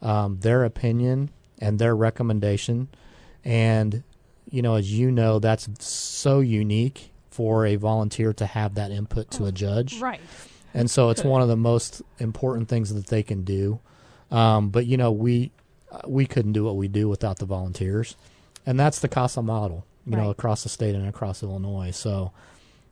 um, 0.05 0.39
their 0.39 0.63
opinion 0.63 1.31
and 1.59 1.79
their 1.79 1.95
recommendation. 1.95 2.87
And, 3.43 4.03
you 4.49 4.61
know, 4.61 4.75
as 4.75 4.91
you 4.91 5.11
know, 5.11 5.39
that's 5.39 5.67
so 5.83 6.39
unique 6.39 7.11
for 7.29 7.65
a 7.65 7.75
volunteer 7.75 8.31
to 8.33 8.45
have 8.45 8.75
that 8.75 8.91
input 8.91 9.31
to 9.31 9.45
a 9.45 9.51
judge. 9.51 9.99
Right. 9.99 10.21
And 10.73 10.91
so 10.91 11.09
it's 11.09 11.23
one 11.23 11.41
of 11.41 11.47
the 11.47 11.57
most 11.57 12.01
important 12.19 12.69
things 12.69 12.93
that 12.93 13.07
they 13.07 13.23
can 13.23 13.43
do. 13.43 13.79
Um, 14.29 14.69
but, 14.69 14.85
you 14.85 14.97
know, 14.97 15.11
we, 15.11 15.51
we 16.05 16.25
couldn't 16.25 16.53
do 16.53 16.63
what 16.63 16.75
we 16.75 16.87
do 16.87 17.09
without 17.09 17.39
the 17.39 17.45
volunteers. 17.45 18.15
And 18.65 18.79
that's 18.79 18.99
the 18.99 19.07
CASA 19.07 19.41
model, 19.41 19.85
you 20.05 20.15
know, 20.15 20.29
across 20.29 20.63
the 20.63 20.69
state 20.69 20.95
and 20.95 21.07
across 21.07 21.41
Illinois. 21.41 21.91
So 21.91 22.31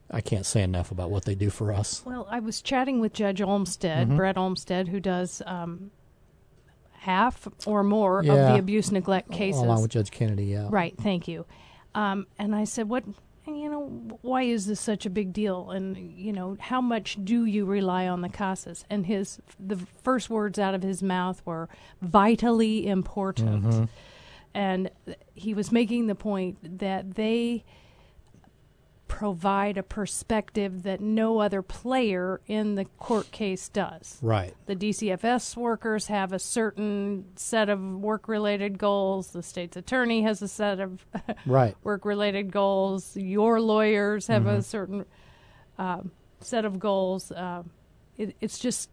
I 0.10 0.22
can't 0.22 0.46
say 0.46 0.64
enough 0.64 0.92
about 0.92 1.10
what 1.10 1.26
they 1.26 1.36
do 1.36 1.50
for 1.50 1.74
us. 1.74 2.02
Well, 2.06 2.28
I 2.30 2.40
was 2.40 2.62
chatting 2.62 3.00
with 3.00 3.14
Judge 3.14 3.42
Olmstead, 3.42 4.08
Mm-hmm. 4.08 4.18
Brett 4.18 4.38
Olmstead, 4.38 4.88
who 4.88 5.00
does 5.00 5.42
um, 5.46 5.92
half 7.04 7.50
or 7.68 7.84
more 7.84 8.20
of 8.20 8.26
the 8.26 8.58
abuse 8.58 8.92
neglect 8.92 9.30
cases. 9.30 9.62
Along 9.62 9.82
with 9.82 9.92
Judge 9.92 10.10
Kennedy, 10.10 10.46
yeah. 10.46 10.68
Right, 10.70 10.96
thank 10.98 11.28
you. 11.28 11.46
Um, 11.94 12.28
and 12.40 12.56
I 12.56 12.64
said, 12.64 12.88
"What? 12.88 13.04
You 13.46 13.70
know, 13.70 13.88
why 14.22 14.44
is 14.44 14.68
this 14.68 14.80
such 14.80 15.06
a 15.06 15.10
big 15.10 15.34
deal? 15.34 15.70
And 15.72 15.98
you 15.98 16.32
know, 16.32 16.56
how 16.62 16.80
much 16.80 17.18
do 17.22 17.44
you 17.44 17.66
rely 17.66 18.08
on 18.08 18.22
the 18.22 18.30
casas?" 18.30 18.86
And 18.90 19.06
his 19.06 19.40
the 19.60 19.78
first 20.02 20.30
words 20.30 20.58
out 20.58 20.74
of 20.74 20.82
his 20.82 21.04
mouth 21.04 21.42
were 21.46 21.68
vitally 22.02 22.88
important. 22.88 23.66
Mm-hmm. 23.66 23.84
And 24.54 24.90
he 25.34 25.54
was 25.54 25.72
making 25.72 26.08
the 26.08 26.16
point 26.16 26.80
that 26.80 27.16
they 27.16 27.66
provide 29.14 29.78
a 29.78 29.84
perspective 29.84 30.82
that 30.82 31.00
no 31.00 31.38
other 31.38 31.62
player 31.62 32.42
in 32.48 32.74
the 32.74 32.84
court 32.98 33.30
case 33.32 33.70
does 33.70 34.18
Right. 34.24 34.56
the 34.66 34.76
DCFS 34.76 35.56
workers 35.56 36.08
have 36.08 36.34
a 36.34 36.40
certain 36.40 37.26
set 37.36 37.70
of 37.70 37.80
work 37.80 38.28
related 38.28 38.80
goals. 38.80 39.28
The 39.28 39.44
state's 39.44 39.78
attorney 39.78 40.24
has 40.24 40.42
a 40.42 40.48
set 40.48 40.80
of 40.80 41.06
Right. 41.46 41.76
work 41.84 42.06
related 42.06 42.52
goals. 42.52 43.16
Your 43.16 43.62
lawyers 43.62 44.26
have 44.28 44.48
a 44.48 44.64
certain 44.64 45.06
um, 45.78 46.10
set 46.40 46.66
of 46.66 46.80
goals. 46.80 47.32
Um 47.36 47.70
it, 48.18 48.36
it's 48.42 48.58
just. 48.58 48.90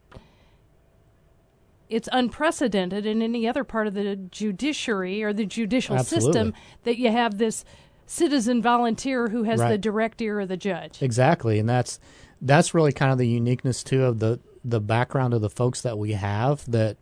It's 1.89 2.09
unprecedented 2.13 3.05
in 3.05 3.21
any 3.21 3.49
other 3.49 3.65
part 3.65 3.87
of 3.89 3.95
the 3.95 4.17
judiciary 4.17 5.23
or 5.25 5.33
the 5.33 5.45
judicial 5.47 5.99
system 5.99 6.55
that 6.85 6.99
you 6.99 7.11
have 7.11 7.39
this 7.39 7.65
citizen 8.11 8.61
volunteer 8.61 9.29
who 9.29 9.45
has 9.45 9.61
the 9.61 9.79
direct 9.79 10.21
ear 10.21 10.41
of 10.41 10.49
the 10.49 10.57
judge. 10.57 11.01
Exactly, 11.01 11.59
and 11.59 11.69
that's 11.69 12.01
that's 12.43 12.75
really 12.75 12.93
kind 12.93 13.13
of 13.13 13.19
the 13.19 13.29
uniqueness 13.29 13.83
too 13.83 14.05
of 14.05 14.19
the 14.19 14.41
the 14.65 14.81
background 14.81 15.33
of 15.33 15.41
the 15.41 15.51
folks 15.51 15.83
that 15.83 15.97
we 15.97 16.13
have. 16.13 16.69
That 16.71 16.97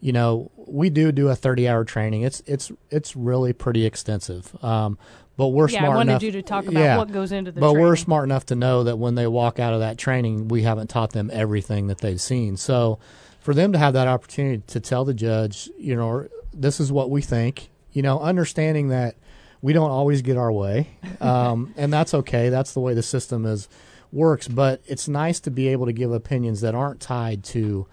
you 0.00 0.12
know 0.12 0.50
we 0.56 0.90
do 0.90 1.10
do 1.10 1.28
a 1.28 1.34
thirty 1.34 1.68
hour 1.68 1.84
training. 1.84 2.22
It's 2.22 2.42
it's 2.46 2.70
it's 2.90 3.16
really 3.16 3.52
pretty 3.52 3.84
extensive. 3.84 4.56
Um, 4.64 4.96
but 5.36 5.48
we're 5.48 5.68
yeah, 5.68 5.80
smart 5.80 5.92
I 5.92 5.96
wanted 5.96 6.10
enough. 6.12 6.22
you 6.22 6.32
to 6.32 6.42
talk 6.42 6.66
about 6.66 6.80
yeah, 6.80 6.96
what 6.96 7.10
goes 7.10 7.32
into 7.32 7.50
the 7.50 7.60
but 7.60 7.72
training. 7.72 7.82
we're 7.82 7.96
smart 7.96 8.24
enough 8.24 8.46
to 8.46 8.54
know 8.54 8.84
that 8.84 8.96
when 8.96 9.16
they 9.16 9.26
walk 9.26 9.58
out 9.58 9.74
of 9.74 9.80
that 9.80 9.98
training, 9.98 10.46
we 10.46 10.62
haven't 10.62 10.88
taught 10.88 11.10
them 11.10 11.30
everything 11.32 11.88
that 11.88 11.98
they've 11.98 12.20
seen. 12.20 12.56
So 12.56 13.00
for 13.40 13.52
them 13.52 13.72
to 13.72 13.78
have 13.78 13.94
that 13.94 14.06
opportunity 14.06 14.62
to 14.68 14.78
tell 14.78 15.04
the 15.04 15.14
judge, 15.14 15.68
you 15.76 15.96
know, 15.96 16.28
this 16.52 16.78
is 16.78 16.92
what 16.92 17.10
we 17.10 17.20
think, 17.20 17.70
you 17.92 18.02
know, 18.02 18.20
understanding 18.20 18.88
that 18.88 19.16
we 19.64 19.72
don't 19.72 19.90
always 19.90 20.20
get 20.20 20.36
our 20.36 20.52
way, 20.52 20.90
um, 21.22 21.72
and 21.78 21.90
that's 21.90 22.12
okay. 22.12 22.50
That's 22.50 22.74
the 22.74 22.80
way 22.80 22.92
the 22.92 23.02
system 23.02 23.46
is 23.46 23.66
works. 24.12 24.46
But 24.46 24.82
it's 24.84 25.08
nice 25.08 25.40
to 25.40 25.50
be 25.50 25.68
able 25.68 25.86
to 25.86 25.92
give 25.94 26.12
opinions 26.12 26.60
that 26.60 26.74
aren't 26.74 27.00
tied 27.00 27.44
to 27.44 27.86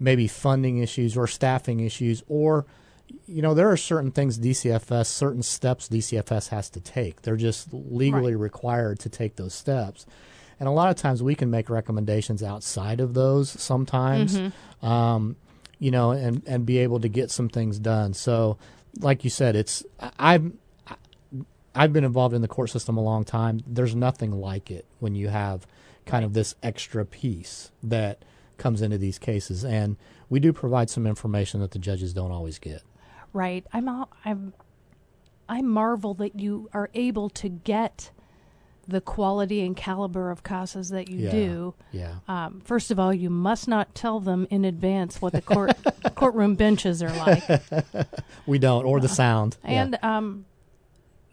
maybe 0.00 0.26
funding 0.26 0.78
issues 0.78 1.16
or 1.16 1.28
staffing 1.28 1.78
issues 1.78 2.24
or 2.26 2.66
you 3.28 3.40
know 3.42 3.54
there 3.54 3.70
are 3.70 3.76
certain 3.76 4.10
things 4.10 4.40
DCFS 4.40 5.06
certain 5.06 5.42
steps 5.44 5.88
DCFS 5.88 6.48
has 6.48 6.68
to 6.70 6.80
take 6.80 7.22
they're 7.22 7.36
just 7.36 7.68
legally 7.72 8.34
required 8.34 8.98
to 8.98 9.08
take 9.08 9.36
those 9.36 9.54
steps 9.54 10.04
and 10.58 10.68
a 10.68 10.72
lot 10.72 10.90
of 10.90 10.96
times 10.96 11.22
we 11.22 11.36
can 11.36 11.48
make 11.48 11.70
recommendations 11.70 12.42
outside 12.42 12.98
of 12.98 13.14
those 13.14 13.48
sometimes 13.50 14.36
um, 14.82 15.36
you 15.78 15.92
know 15.92 16.10
and 16.10 16.42
and 16.44 16.66
be 16.66 16.78
able 16.78 16.98
to 16.98 17.08
get 17.08 17.30
some 17.30 17.48
things 17.48 17.78
done 17.78 18.12
so 18.14 18.58
like 18.98 19.22
you 19.22 19.30
said 19.30 19.54
it's 19.54 19.84
I- 20.18 20.50
I've 21.74 21.92
been 21.92 22.04
involved 22.04 22.34
in 22.34 22.42
the 22.42 22.48
court 22.48 22.70
system 22.70 22.96
a 22.96 23.02
long 23.02 23.24
time 23.24 23.60
there's 23.66 23.94
nothing 23.94 24.30
like 24.32 24.70
it 24.70 24.84
when 25.00 25.14
you 25.14 25.28
have 25.28 25.66
kind 26.06 26.24
of 26.24 26.32
this 26.34 26.54
extra 26.62 27.04
piece 27.04 27.70
that 27.82 28.24
comes 28.58 28.80
into 28.82 28.98
these 28.98 29.18
cases 29.18 29.64
and 29.64 29.96
we 30.30 30.38
do 30.40 30.52
provide 30.52 30.88
some 30.90 31.06
information 31.06 31.60
that 31.60 31.72
the 31.72 31.78
judges 31.78 32.12
don't 32.12 32.30
always 32.30 32.58
get 32.58 32.82
Right. 33.32 33.66
I'm. 33.72 33.88
I'm. 34.24 34.52
I 35.48 35.60
marvel 35.60 36.14
that 36.14 36.38
you 36.38 36.70
are 36.72 36.88
able 36.94 37.28
to 37.30 37.48
get 37.48 38.12
the 38.86 39.00
quality 39.00 39.64
and 39.66 39.76
caliber 39.76 40.30
of 40.30 40.42
casas 40.44 40.90
that 40.90 41.08
you 41.10 41.18
Yeah. 41.24 41.30
do. 41.30 41.74
yeah 41.90 42.14
Um, 42.28 42.60
first 42.64 42.90
of 42.92 43.00
all, 43.00 43.12
you 43.12 43.30
must 43.30 43.66
not 43.66 43.92
tell 43.94 44.20
them 44.20 44.46
in 44.50 44.64
advance 44.64 45.20
what 45.20 45.32
the 45.32 45.42
court 45.42 45.72
courtroom 46.14 46.54
benches 46.54 47.02
are 47.02 47.12
like, 47.12 47.42
we 48.46 48.58
don't 48.60 48.84
or 48.84 49.00
the 49.00 49.08
sound 49.08 49.56
Yeah. 49.64 49.82
and 49.82 49.98
um, 50.02 50.44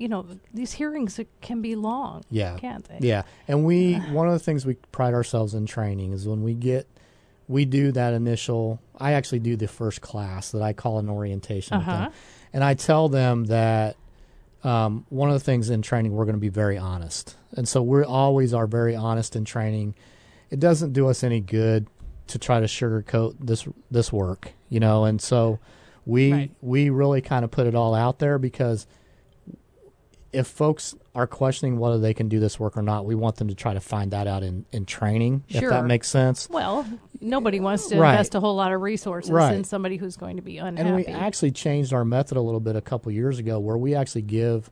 you 0.01 0.07
know 0.09 0.25
these 0.53 0.73
hearings 0.73 1.19
can 1.41 1.61
be 1.61 1.75
long. 1.75 2.23
Yeah. 2.31 2.57
can't 2.57 2.83
they? 2.85 2.97
Yeah, 3.07 3.23
and 3.47 3.63
we 3.65 3.93
one 3.95 4.27
of 4.27 4.33
the 4.33 4.39
things 4.39 4.65
we 4.65 4.73
pride 4.91 5.13
ourselves 5.13 5.53
in 5.53 5.65
training 5.65 6.11
is 6.11 6.27
when 6.27 6.41
we 6.43 6.53
get 6.53 6.87
we 7.47 7.65
do 7.65 7.91
that 7.91 8.13
initial. 8.13 8.79
I 8.97 9.13
actually 9.13 9.39
do 9.39 9.55
the 9.55 9.67
first 9.67 10.01
class 10.01 10.51
that 10.51 10.61
I 10.61 10.73
call 10.73 10.99
an 10.99 11.09
orientation, 11.09 11.77
with 11.77 11.85
them. 11.85 12.01
Uh-huh. 12.03 12.09
and 12.53 12.63
I 12.63 12.73
tell 12.75 13.09
them 13.09 13.45
that 13.45 13.95
um, 14.63 15.05
one 15.09 15.29
of 15.29 15.33
the 15.33 15.39
things 15.39 15.69
in 15.69 15.81
training 15.81 16.11
we're 16.13 16.25
going 16.25 16.35
to 16.35 16.41
be 16.41 16.49
very 16.49 16.77
honest, 16.77 17.35
and 17.57 17.67
so 17.67 17.81
we 17.81 18.03
always 18.03 18.53
are 18.53 18.67
very 18.67 18.95
honest 18.95 19.35
in 19.35 19.45
training. 19.45 19.95
It 20.49 20.59
doesn't 20.59 20.93
do 20.93 21.07
us 21.09 21.23
any 21.23 21.39
good 21.41 21.87
to 22.27 22.39
try 22.39 22.59
to 22.59 22.65
sugarcoat 22.65 23.35
this 23.39 23.67
this 23.89 24.11
work, 24.13 24.51
you 24.69 24.79
know, 24.79 25.05
and 25.05 25.21
so 25.21 25.59
we 26.05 26.31
Right. 26.31 26.51
we 26.61 26.89
really 26.89 27.21
kind 27.21 27.43
of 27.45 27.51
put 27.51 27.67
it 27.67 27.75
all 27.75 27.93
out 27.93 28.19
there 28.19 28.37
because 28.39 28.87
if 30.33 30.47
folks 30.47 30.95
are 31.13 31.27
questioning 31.27 31.77
whether 31.77 31.97
they 31.99 32.13
can 32.13 32.29
do 32.29 32.39
this 32.39 32.59
work 32.59 32.77
or 32.77 32.81
not, 32.81 33.05
we 33.05 33.15
want 33.15 33.35
them 33.35 33.49
to 33.49 33.55
try 33.55 33.73
to 33.73 33.81
find 33.81 34.11
that 34.11 34.27
out 34.27 34.43
in, 34.43 34.65
in 34.71 34.85
training, 34.85 35.43
if 35.49 35.61
that 35.67 35.85
makes 35.85 36.07
sense. 36.07 36.47
Well, 36.49 36.85
nobody 37.19 37.59
wants 37.59 37.87
to 37.87 37.97
Right. 37.99 38.11
invest 38.11 38.35
a 38.35 38.39
whole 38.39 38.55
lot 38.55 38.71
of 38.71 38.81
resources 38.81 39.29
Right. 39.31 39.53
in 39.53 39.63
somebody 39.65 39.97
who's 39.97 40.15
going 40.15 40.37
to 40.37 40.41
be 40.41 40.57
unhappy. 40.57 40.87
And 40.87 40.95
we 40.95 41.05
actually 41.05 41.51
changed 41.51 41.91
our 41.91 42.05
method 42.05 42.37
a 42.37 42.41
little 42.41 42.61
bit 42.61 42.75
a 42.77 42.81
couple 42.81 43.11
years 43.11 43.39
ago 43.39 43.59
where 43.59 43.77
we 43.77 43.93
actually 43.93 44.21
give 44.21 44.69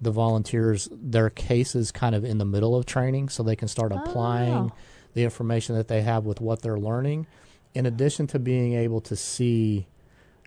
the 0.00 0.12
volunteers 0.12 0.88
their 0.92 1.28
cases 1.28 1.90
kind 1.90 2.14
of 2.14 2.24
in 2.24 2.38
the 2.38 2.44
middle 2.44 2.76
of 2.76 2.86
training 2.86 3.28
so 3.30 3.42
they 3.42 3.56
can 3.56 3.68
start 3.68 3.92
applying 3.92 4.52
Oh. 4.52 4.72
the 5.14 5.24
information 5.24 5.74
that 5.74 5.88
they 5.88 6.02
have 6.02 6.24
with 6.24 6.40
what 6.40 6.62
they're 6.62 6.78
learning 6.78 7.26
in 7.74 7.84
addition 7.84 8.26
to 8.28 8.38
being 8.38 8.74
able 8.74 9.00
to 9.02 9.16
see 9.16 9.88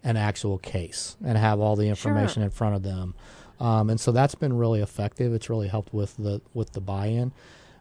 an 0.06 0.18
actual 0.18 0.58
case 0.58 1.16
and 1.24 1.38
have 1.38 1.60
all 1.60 1.76
the 1.76 1.88
information 1.88 2.36
Sure. 2.42 2.44
in 2.44 2.50
front 2.50 2.76
of 2.76 2.84
them. 2.84 3.14
Um, 3.60 3.90
and 3.90 4.00
so 4.00 4.12
that's 4.12 4.36
been 4.36 4.54
really 4.58 4.82
effective. 4.82 5.34
It's 5.34 5.50
really 5.50 5.68
helped 5.68 5.94
with 5.94 6.16
the 6.18 6.42
with 6.54 6.74
the 6.74 6.82
buy-in. 6.82 7.32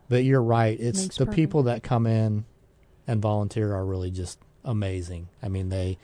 But 0.08 0.24
you're 0.24 0.42
right. 0.42 0.78
It's 0.78 1.02
Makes 1.02 1.16
the 1.16 1.24
perfect- 1.26 1.36
people 1.36 1.62
that 1.64 1.82
come 1.82 2.06
in 2.06 2.44
and 3.06 3.20
volunteer 3.22 3.74
are 3.74 3.84
really 3.84 4.10
just 4.10 4.38
amazing. 4.64 5.28
I 5.42 5.48
mean, 5.48 5.70
they 5.70 5.98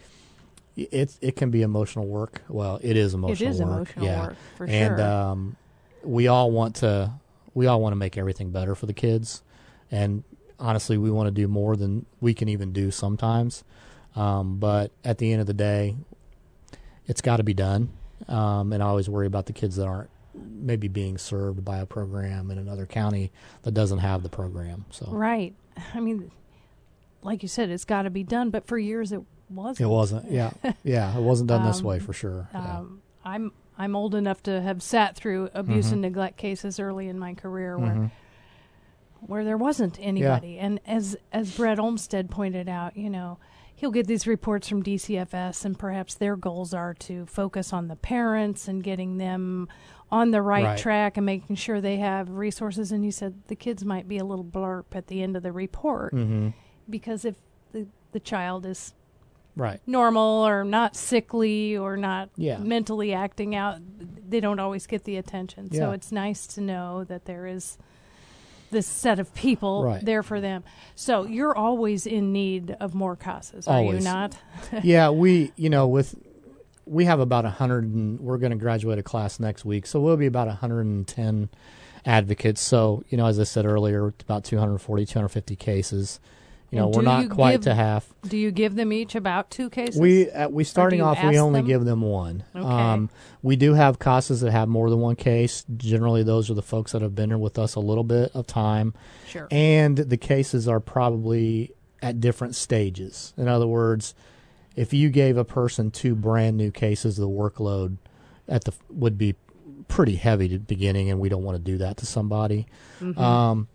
it 0.76 1.16
it 1.20 1.36
can 1.36 1.50
be 1.50 1.62
emotional 1.62 2.06
work. 2.06 2.42
Well, 2.48 2.80
it 2.82 2.96
is 2.96 3.12
it 3.12 3.16
emotional 3.16 3.50
is 3.50 3.60
work. 3.60 3.68
emotional 3.68 4.04
yeah. 4.06 4.26
work 4.28 4.36
for 4.56 4.64
and 4.66 4.98
sure. 4.98 5.06
um, 5.06 5.56
we 6.02 6.28
all 6.28 6.50
want 6.50 6.76
to 6.76 7.12
we 7.54 7.66
all 7.66 7.80
want 7.80 7.92
to 7.92 7.96
make 7.96 8.16
everything 8.16 8.50
better 8.50 8.74
for 8.74 8.86
the 8.86 8.92
kids, 8.92 9.42
and 9.90 10.22
honestly, 10.58 10.96
we 10.96 11.10
want 11.10 11.26
to 11.26 11.30
do 11.32 11.46
more 11.48 11.76
than 11.76 12.06
we 12.20 12.34
can 12.34 12.48
even 12.48 12.72
do 12.72 12.90
sometimes. 12.90 13.64
Um, 14.16 14.58
but 14.58 14.90
at 15.04 15.18
the 15.18 15.30
end 15.32 15.40
of 15.40 15.46
the 15.46 15.54
day, 15.54 15.96
it's 17.06 17.20
got 17.20 17.36
to 17.36 17.44
be 17.44 17.54
done. 17.54 17.90
Um, 18.28 18.72
and 18.72 18.82
I 18.82 18.86
always 18.86 19.08
worry 19.08 19.26
about 19.26 19.46
the 19.46 19.52
kids 19.52 19.76
that 19.76 19.86
aren't 19.86 20.10
maybe 20.34 20.86
being 20.88 21.18
served 21.18 21.64
by 21.64 21.78
a 21.78 21.86
program 21.86 22.50
in 22.50 22.58
another 22.58 22.86
county 22.86 23.32
that 23.62 23.72
doesn't 23.72 23.98
have 23.98 24.22
the 24.22 24.28
program. 24.28 24.84
So 24.90 25.06
Right. 25.10 25.54
I 25.94 26.00
mean, 26.00 26.30
like 27.22 27.42
you 27.42 27.48
said, 27.48 27.70
it's 27.70 27.84
got 27.84 28.02
to 28.02 28.10
be 28.10 28.22
done, 28.22 28.50
but 28.50 28.66
for 28.66 28.78
years 28.78 29.10
it 29.12 29.22
wasn't. 29.50 29.80
it 29.80 29.90
wasn't. 29.90 30.30
Yeah, 30.30 30.50
yeah, 30.84 31.16
it 31.16 31.22
wasn't 31.22 31.48
done 31.48 31.64
this 31.66 31.78
Um, 31.80 31.84
way 31.86 31.98
for 31.98 32.12
sure. 32.12 32.48
Yeah. 32.52 32.78
Um, 32.78 33.02
I'm 33.24 33.52
I'm 33.78 33.96
old 33.96 34.14
enough 34.14 34.42
to 34.44 34.60
have 34.60 34.82
sat 34.82 35.16
through 35.16 35.50
abuse 35.54 35.86
Mm-hmm. 35.86 35.92
and 35.94 36.02
neglect 36.02 36.36
cases 36.36 36.78
early 36.78 37.08
in 37.08 37.18
my 37.18 37.34
career 37.34 37.78
where 37.78 38.10
where 39.20 39.44
there 39.44 39.56
wasn't 39.56 39.98
anybody. 40.00 40.58
And 40.58 40.80
as 40.86 41.16
as 41.32 41.56
Brett 41.56 41.78
Olmstead 41.78 42.30
pointed 42.30 42.68
out, 42.68 42.96
you 42.96 43.10
know, 43.10 43.38
he'll 43.78 43.92
get 43.92 44.08
these 44.08 44.26
reports 44.26 44.68
from 44.68 44.82
DCFS, 44.82 45.64
and 45.64 45.78
perhaps 45.78 46.14
their 46.14 46.34
goals 46.34 46.74
are 46.74 46.94
to 46.94 47.24
focus 47.26 47.72
on 47.72 47.86
the 47.86 47.94
parents 47.94 48.66
and 48.66 48.82
getting 48.82 49.18
them 49.18 49.68
on 50.10 50.32
the 50.32 50.42
right, 50.42 50.64
Right. 50.64 50.78
track 50.78 51.16
and 51.16 51.24
making 51.24 51.54
sure 51.56 51.80
they 51.80 51.98
have 51.98 52.28
resources. 52.30 52.90
And 52.90 53.04
he 53.04 53.12
said 53.12 53.34
the 53.46 53.54
kids 53.54 53.84
might 53.84 54.08
be 54.08 54.18
a 54.18 54.24
little 54.24 54.44
blurb 54.44 54.84
at 54.92 55.06
the 55.06 55.22
end 55.22 55.36
of 55.36 55.42
the 55.44 55.52
report 55.52 56.12
hmm 56.12 56.48
because 56.90 57.24
if 57.26 57.36
the, 57.72 57.86
the 58.12 58.20
child 58.20 58.64
is 58.66 58.94
Right. 59.54 59.80
normal 59.86 60.46
or 60.46 60.64
not 60.64 60.96
sickly 60.96 61.76
or 61.76 61.96
not 61.96 62.30
Yeah. 62.36 62.58
mentally 62.58 63.12
acting 63.12 63.54
out, 63.54 63.78
they 64.28 64.40
don't 64.40 64.58
always 64.58 64.86
get 64.86 65.04
the 65.04 65.16
attention. 65.16 65.70
So 65.72 65.90
it's 65.92 66.10
nice 66.10 66.46
to 66.48 66.60
know 66.60 67.04
that 67.04 67.26
there 67.26 67.46
is 67.46 67.76
this 68.70 68.86
set 68.86 69.18
of 69.18 69.34
people 69.34 69.84
Right. 69.84 70.04
there 70.04 70.22
for 70.22 70.40
them. 70.40 70.64
So 70.94 71.24
you're 71.26 71.56
always 71.56 72.06
in 72.06 72.32
need 72.32 72.76
of 72.80 72.94
more 72.94 73.16
casas, 73.16 73.66
are 73.66 73.82
you 73.82 74.00
not? 74.00 74.36
yeah, 74.82 75.10
we 75.10 75.52
you 75.56 75.70
know 75.70 75.86
with 75.86 76.14
we 76.86 77.04
have 77.04 77.20
about 77.20 77.44
a 77.44 77.50
hundred 77.50 77.84
and 77.84 78.18
we're 78.20 78.38
going 78.38 78.50
to 78.52 78.56
graduate 78.56 78.98
a 78.98 79.02
class 79.02 79.38
next 79.38 79.64
week, 79.64 79.86
so 79.86 80.00
we'll 80.00 80.16
be 80.16 80.26
about 80.26 80.46
110 80.48 81.48
advocates. 82.04 82.60
So 82.60 83.04
you 83.08 83.18
know, 83.18 83.26
as 83.26 83.38
I 83.38 83.44
said 83.44 83.66
earlier, 83.66 84.06
about 84.20 84.44
240, 84.44 85.04
250 85.06 85.56
cases. 85.56 86.20
You 86.70 86.78
know, 86.80 86.86
And 86.88 86.96
we're 86.96 87.02
not 87.02 87.30
quite 87.30 87.52
give- 87.52 87.60
to 87.62 87.74
half. 87.74 88.12
Do 88.28 88.36
you 88.36 88.50
give 88.50 88.74
them 88.74 88.92
each 88.92 89.14
about 89.14 89.50
two 89.50 89.70
cases? 89.70 89.98
We 89.98 90.30
uh, 90.30 90.48
we 90.50 90.64
starting 90.64 91.00
off, 91.00 91.22
we 91.24 91.38
only 91.38 91.60
them? 91.60 91.66
give 91.66 91.84
them 91.86 92.02
one. 92.02 92.44
Okay. 92.54 92.66
Um, 92.66 93.08
we 93.42 93.56
do 93.56 93.72
have 93.72 93.98
casas 93.98 94.42
that 94.42 94.50
have 94.50 94.68
more 94.68 94.90
than 94.90 95.00
one 95.00 95.16
case. 95.16 95.64
Generally, 95.78 96.24
those 96.24 96.50
are 96.50 96.54
the 96.54 96.60
folks 96.62 96.92
that 96.92 97.00
have 97.00 97.14
been 97.14 97.30
here 97.30 97.38
with 97.38 97.58
us 97.58 97.74
a 97.74 97.80
little 97.80 98.04
bit 98.04 98.30
of 98.34 98.46
time. 98.46 98.92
sure. 99.28 99.48
and 99.50 99.96
the 99.96 100.16
cases 100.18 100.68
are 100.68 100.80
probably 100.80 101.72
at 102.02 102.20
different 102.20 102.54
stages. 102.54 103.32
In 103.38 103.48
other 103.48 103.66
words, 103.66 104.14
if 104.76 104.92
you 104.92 105.08
gave 105.08 105.36
a 105.38 105.44
person 105.44 105.90
two 105.90 106.14
brand 106.14 106.56
new 106.58 106.70
cases, 106.70 107.16
the 107.16 107.28
workload 107.28 107.96
at 108.46 108.64
the 108.64 108.72
would 108.90 109.16
be 109.16 109.34
pretty 109.88 110.16
heavy 110.16 110.48
the 110.48 110.58
beginning, 110.58 111.10
and 111.10 111.18
we 111.18 111.30
don't 111.30 111.44
want 111.44 111.56
to 111.56 111.62
do 111.72 111.78
that 111.78 111.96
to 111.96 112.04
somebody. 112.06 112.66
Mhm. 113.00 113.16
Um, 113.18 113.68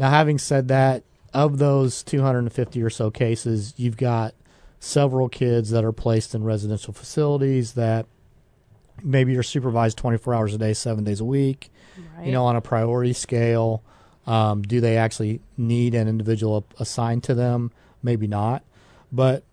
now, 0.00 0.10
having 0.10 0.36
said 0.38 0.66
that, 0.68 1.04
of 1.32 1.58
those 1.58 2.02
250 2.02 2.82
or 2.82 2.90
so 2.90 3.10
cases, 3.10 3.74
you've 3.76 3.96
got 3.96 4.34
several 4.78 5.28
kids 5.28 5.70
that 5.70 5.84
are 5.84 5.92
placed 5.92 6.34
in 6.34 6.42
residential 6.44 6.92
facilities 6.92 7.74
that 7.74 8.06
maybe 9.02 9.36
are 9.36 9.42
supervised 9.42 9.96
24 9.98 10.34
hours 10.34 10.54
a 10.54 10.58
day, 10.58 10.72
seven 10.72 11.04
days 11.04 11.20
a 11.20 11.24
week 11.24 11.70
right. 12.16 12.26
you 12.26 12.32
know, 12.32 12.44
on 12.44 12.56
a 12.56 12.60
priority 12.60 13.12
scale. 13.12 13.82
Um, 14.26 14.62
do 14.62 14.80
they 14.80 14.96
actually 14.96 15.40
need 15.56 15.94
an 15.94 16.08
individual 16.08 16.66
assigned 16.78 17.24
to 17.24 17.34
them? 17.34 17.72
Maybe 18.02 18.26
not. 18.26 18.64
But 19.10 19.44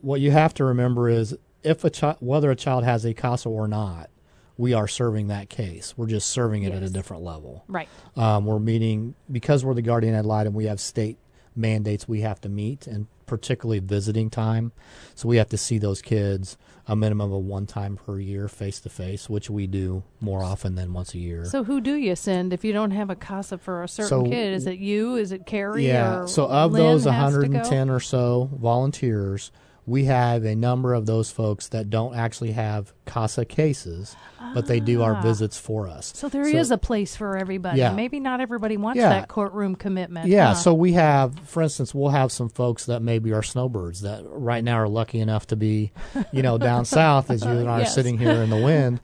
what 0.00 0.20
you 0.20 0.30
have 0.30 0.52
to 0.54 0.64
remember 0.64 1.08
is 1.08 1.36
if 1.62 1.84
a 1.84 1.90
child, 1.90 2.16
whether 2.20 2.50
a 2.50 2.56
child 2.56 2.84
has 2.84 3.04
a 3.04 3.14
CASA 3.14 3.48
or 3.48 3.66
not, 3.66 4.10
we 4.58 4.72
are 4.72 4.88
serving 4.88 5.28
that 5.28 5.48
case. 5.48 5.94
We're 5.96 6.06
just 6.06 6.28
serving 6.28 6.62
it 6.62 6.72
at 6.72 6.82
a 6.82 6.88
different 6.88 7.22
level. 7.22 7.64
right. 7.68 7.88
Um, 8.16 8.46
we're 8.46 8.58
meeting 8.58 9.14
because 9.30 9.64
we're 9.64 9.74
the 9.74 9.82
guardian 9.82 10.14
ad 10.14 10.24
litem. 10.24 10.54
We 10.54 10.64
have 10.64 10.80
state 10.80 11.18
mandates 11.56 12.06
we 12.06 12.20
have 12.20 12.40
to 12.42 12.48
meet, 12.48 12.86
and 12.86 13.06
particularly 13.26 13.80
visiting 13.80 14.30
time. 14.30 14.70
So 15.14 15.28
we 15.28 15.36
have 15.38 15.48
to 15.48 15.56
see 15.56 15.78
those 15.78 16.00
kids 16.02 16.56
a 16.86 16.94
minimum 16.94 17.32
of 17.32 17.42
one 17.42 17.66
time 17.66 17.96
per 17.96 18.20
year, 18.20 18.46
face 18.46 18.78
to 18.80 18.88
face, 18.88 19.28
which 19.28 19.50
we 19.50 19.66
do 19.66 20.04
more 20.20 20.44
often 20.44 20.76
than 20.76 20.92
once 20.92 21.14
a 21.14 21.18
year. 21.18 21.44
So 21.44 21.64
who 21.64 21.80
do 21.80 21.96
you 21.96 22.14
send 22.14 22.52
if 22.52 22.64
you 22.64 22.72
don't 22.72 22.92
have 22.92 23.10
a 23.10 23.16
casa 23.16 23.58
for 23.58 23.82
a 23.82 23.88
certain 23.88 24.08
So- 24.08 24.22
kid? 24.24 24.52
Is 24.52 24.66
it 24.68 24.78
you? 24.78 25.16
Is 25.16 25.32
it 25.32 25.46
Carrie? 25.46 25.86
Yeah. 25.88 26.20
Or 26.22 26.28
So 26.28 26.46
of 26.46 26.70
Lynn 26.72 26.82
those 26.84 27.04
has 27.06 27.32
to 27.32 27.40
go? 27.40 27.48
110 27.48 27.90
or 27.90 27.98
so 27.98 28.48
volunteers, 28.60 29.50
we 29.86 30.04
have 30.04 30.44
a 30.44 30.56
number 30.56 30.94
of 30.94 31.06
those 31.06 31.30
folks 31.30 31.68
that 31.68 31.88
don't 31.90 32.16
actually 32.16 32.50
have 32.52 32.92
CASA 33.04 33.44
cases, 33.44 34.16
but 34.52 34.66
they 34.66 34.80
do 34.80 35.02
our 35.02 35.14
Ah. 35.14 35.22
visits 35.22 35.56
for 35.56 35.86
us. 35.86 36.12
So 36.16 36.28
there 36.28 36.42
is 36.46 36.68
So- 36.68 36.74
a 36.74 36.78
place 36.78 37.14
for 37.14 37.36
everybody. 37.36 37.78
Yeah. 37.78 37.92
Maybe 37.92 38.18
not 38.18 38.40
everybody 38.40 38.76
wants 38.76 38.98
Yeah. 38.98 39.10
that 39.10 39.28
courtroom 39.28 39.76
commitment. 39.76 40.26
Yeah, 40.28 40.48
huh? 40.48 40.54
so 40.54 40.74
we 40.74 40.94
have, 40.94 41.38
for 41.44 41.62
instance, 41.62 41.94
we'll 41.94 42.08
have 42.10 42.32
some 42.32 42.48
folks 42.48 42.86
that 42.86 43.00
maybe 43.00 43.32
are 43.32 43.44
snowbirds 43.44 44.00
that 44.00 44.22
right 44.26 44.64
now 44.64 44.74
are 44.76 44.88
lucky 44.88 45.20
enough 45.20 45.46
to 45.48 45.56
be, 45.56 45.92
you 46.32 46.42
know, 46.42 46.58
down 46.58 46.84
south 46.84 47.30
as 47.30 47.44
you 47.44 47.50
and 47.50 47.68
I 47.70 47.78
Yes. 47.80 47.90
are 47.90 47.92
sitting 47.92 48.18
here 48.18 48.42
in 48.42 48.50
the 48.50 48.56
wind. 48.60 48.98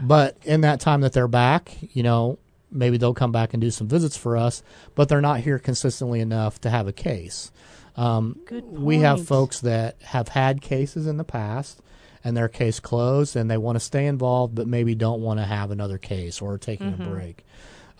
But 0.00 0.38
in 0.44 0.62
that 0.62 0.80
time 0.80 1.02
that 1.02 1.12
they're 1.12 1.28
back, 1.28 1.76
you 1.92 2.02
know, 2.02 2.38
maybe 2.70 2.96
they'll 2.96 3.12
come 3.12 3.32
back 3.32 3.52
and 3.52 3.60
do 3.60 3.70
some 3.70 3.86
visits 3.86 4.16
for 4.16 4.38
us, 4.38 4.62
but 4.94 5.10
they're 5.10 5.20
not 5.20 5.40
here 5.40 5.58
consistently 5.58 6.20
enough 6.20 6.58
to 6.62 6.70
have 6.70 6.88
a 6.88 6.92
case. 6.92 7.52
Um, 7.96 8.38
we 8.70 8.98
have 8.98 9.26
folks 9.26 9.60
that 9.60 9.96
have 10.02 10.28
had 10.28 10.60
cases 10.62 11.06
in 11.06 11.18
the 11.18 11.24
past 11.24 11.80
and 12.24 12.36
their 12.36 12.48
case 12.48 12.80
closed 12.80 13.36
and 13.36 13.50
they 13.50 13.58
want 13.58 13.76
to 13.76 13.80
stay 13.80 14.06
involved 14.06 14.54
but 14.54 14.66
maybe 14.66 14.94
don't 14.94 15.20
want 15.20 15.40
to 15.40 15.44
have 15.44 15.70
another 15.70 15.98
case 15.98 16.40
or 16.40 16.56
taking 16.56 16.92
Mm-hmm. 16.92 17.02
a 17.02 17.08
break. 17.10 17.44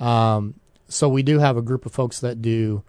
Um, 0.00 0.54
so 0.88 1.08
we 1.08 1.22
do 1.22 1.38
have 1.40 1.56
a 1.56 1.62
group 1.62 1.84
of 1.86 1.92
folks 1.92 2.20
that 2.20 2.40
do 2.40 2.82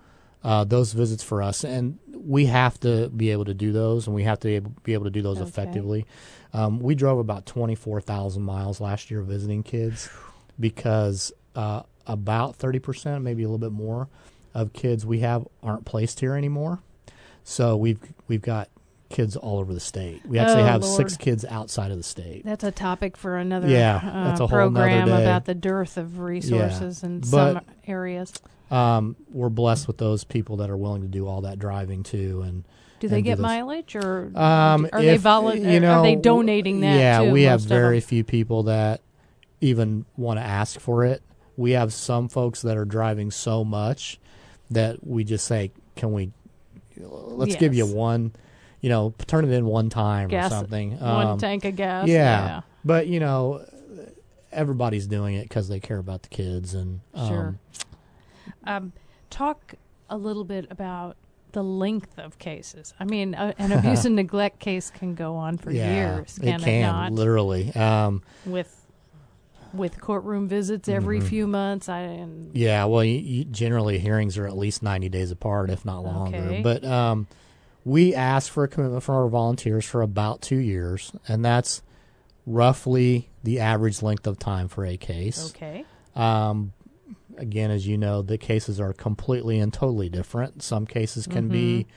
uh, 0.44 0.64
those 0.66 0.92
visits 0.94 1.24
for 1.24 1.42
us, 1.42 1.64
and 1.64 2.00
we 2.14 2.46
have 2.48 2.78
to 2.82 3.10
be 3.10 3.32
able 3.32 3.46
to 3.46 3.54
do 3.54 3.72
those, 3.72 4.08
and 4.08 4.16
we 4.16 4.24
have 4.24 4.40
to 4.42 4.48
be 4.50 4.56
able, 4.56 4.72
be 4.84 4.94
able 4.94 5.06
to 5.06 5.10
do 5.10 5.22
those 5.22 5.38
Okay. 5.40 5.48
effectively. 5.48 6.06
Um, 6.54 6.80
we 6.80 6.96
drove 6.96 7.18
about 7.20 7.46
twenty 7.46 7.76
four 7.76 8.02
thousand 8.02 8.44
miles 8.44 8.82
last 8.82 9.10
year 9.10 9.22
visiting 9.22 9.64
kids 9.64 10.10
because 10.60 11.32
uh, 11.56 11.84
about 12.06 12.56
thirty 12.58 12.80
percent, 12.80 13.24
maybe 13.24 13.44
a 13.44 13.48
little 13.48 13.58
bit 13.58 13.72
more, 13.72 14.10
of 14.54 14.74
kids 14.74 15.06
we 15.06 15.20
have 15.20 15.48
aren't 15.62 15.86
placed 15.86 16.20
here 16.20 16.36
anymore. 16.36 16.80
So 17.44 17.76
we've 17.78 18.00
we've 18.28 18.42
got 18.42 18.70
kids 19.10 19.36
all 19.36 19.60
over 19.60 19.74
the 19.74 19.80
state. 19.80 20.26
We 20.26 20.40
actually 20.40 20.64
Oh, 20.64 20.68
have 20.68 20.82
Lord. 20.82 20.96
six 20.98 21.18
kids 21.18 21.46
outside 21.46 21.92
of 21.92 21.98
the 21.98 22.04
state. 22.04 22.44
That's 22.46 22.64
a 22.64 22.72
topic 22.72 23.16
for 23.16 23.38
another 23.38 23.68
Yeah, 23.68 23.98
uh, 23.98 24.24
that's 24.26 24.40
a 24.40 24.48
whole 24.48 24.58
program 24.58 25.08
day. 25.08 25.22
about 25.24 25.46
the 25.46 25.54
dearth 25.54 25.98
of 25.98 26.20
resources 26.20 27.04
in 27.04 27.20
But- 27.20 27.28
some 27.30 27.62
areas. 27.86 28.34
Um, 28.72 29.16
we're 29.32 29.50
blessed 29.50 29.88
with 29.88 29.98
those 30.00 30.24
people 30.24 30.58
that 30.58 30.70
are 30.72 30.78
willing 30.78 31.04
to 31.04 31.08
do 31.08 31.28
all 31.28 31.42
that 31.42 31.60
driving 31.60 32.02
too, 32.02 32.42
and 32.42 32.64
Do 33.02 33.08
they 33.08 33.18
do 33.22 33.26
get 33.26 33.40
mileage 33.40 33.96
or 33.96 34.32
Um, 34.36 34.88
are 34.92 35.02
they 35.02 35.10
if, 35.16 35.22
volu- 35.22 35.72
you 35.74 35.80
know, 35.80 36.00
are 36.00 36.02
they 36.04 36.16
donating 36.16 36.80
that 36.80 36.98
Yeah, 36.98 37.32
we 37.32 37.44
have 37.44 37.62
very 37.62 38.00
few 38.00 38.24
people 38.24 38.64
that 38.64 39.02
even 39.62 40.06
want 40.18 40.40
to 40.40 40.44
ask 40.44 40.80
for 40.80 41.04
it. 41.06 41.22
We 41.56 41.72
have 41.72 41.94
some 41.94 42.30
folks 42.30 42.64
that 42.64 42.78
are 42.78 42.86
driving 42.86 43.30
so 43.30 43.64
much 43.64 44.20
that 44.72 45.06
we 45.06 45.24
just 45.24 45.46
say, 45.46 45.72
"Can 45.96 46.14
we? 46.14 46.32
Let's 46.98 47.56
give 47.56 47.74
you 47.74 47.86
one, 47.86 48.34
you 48.82 48.90
know, 48.90 49.14
turn 49.28 49.46
it 49.46 49.52
in 49.52 49.66
one 49.66 49.90
time 49.90 50.30
Gas- 50.30 50.52
or 50.52 50.56
something." 50.56 51.00
one 51.00 51.28
Um, 51.28 51.38
tank 51.38 51.66
of 51.66 51.76
gas? 51.76 52.08
yeah. 52.08 52.62
But 52.86 53.08
you 53.08 53.20
know, 53.20 53.66
everybody's 54.52 55.08
doing 55.08 55.36
it 55.36 55.44
because 55.44 55.68
they 55.68 55.80
care 55.80 55.98
about 55.98 56.24
the 56.24 56.30
kids 56.30 56.74
and 56.74 57.02
um, 57.14 57.28
Sure. 57.28 57.56
Um, 58.66 58.94
talk 59.30 59.74
a 60.10 60.18
little 60.18 60.44
bit 60.44 60.68
about 60.70 61.18
the 61.54 61.64
length 61.64 62.18
of 62.18 62.38
cases. 62.40 62.94
I 63.00 63.06
mean, 63.06 63.36
uh, 63.36 63.54
an 63.58 63.72
abuse 63.72 64.06
and 64.06 64.16
neglect 64.16 64.60
case 64.60 64.90
can 64.92 65.16
go 65.16 65.36
on 65.36 65.58
for 65.58 65.72
yeah, 65.72 66.18
years, 66.18 66.38
can 66.40 66.48
it 66.50 66.62
it, 66.62 66.66
can 66.66 66.82
not? 66.82 67.12
literally. 67.14 67.74
Um, 67.76 68.22
with 68.46 68.83
with 69.74 70.00
courtroom 70.00 70.48
visits 70.48 70.88
every 70.88 71.20
Mhm. 71.20 71.24
few 71.24 71.48
months. 71.48 71.90
I 71.90 72.00
and 72.02 72.56
Yeah, 72.56 72.86
well, 72.86 73.04
you, 73.04 73.18
you, 73.18 73.46
generally 73.46 73.98
hearings 74.00 74.38
are 74.38 74.46
at 74.48 74.56
least 74.58 74.84
ninety 74.84 75.10
days 75.10 75.32
apart, 75.32 75.70
if 75.70 75.84
not 75.84 76.04
longer. 76.04 76.38
Okay. 76.38 76.62
But 76.62 76.84
um, 76.86 77.28
we 77.86 78.14
ask 78.16 78.52
for 78.52 78.64
a 78.64 78.68
commitment 78.68 79.04
from 79.04 79.16
our 79.16 79.28
volunteers 79.28 79.86
for 79.86 80.02
about 80.02 80.42
two 80.42 80.58
years, 80.58 81.12
and 81.28 81.44
that's 81.44 81.82
roughly 82.46 83.30
the 83.44 83.60
average 83.60 84.02
length 84.02 84.28
of 84.28 84.38
time 84.38 84.68
for 84.68 84.86
a 84.86 84.98
case. 84.98 85.50
okay, 85.56 85.86
Um, 86.16 86.74
again, 87.38 87.72
as 87.72 87.88
you 87.88 87.98
know, 87.98 88.22
the 88.22 88.38
cases 88.38 88.80
are 88.80 88.94
completely 88.94 89.60
and 89.60 89.74
totally 89.74 90.10
different. 90.10 90.62
Some 90.62 90.86
cases 90.86 91.26
can 91.26 91.48
be. 91.48 91.88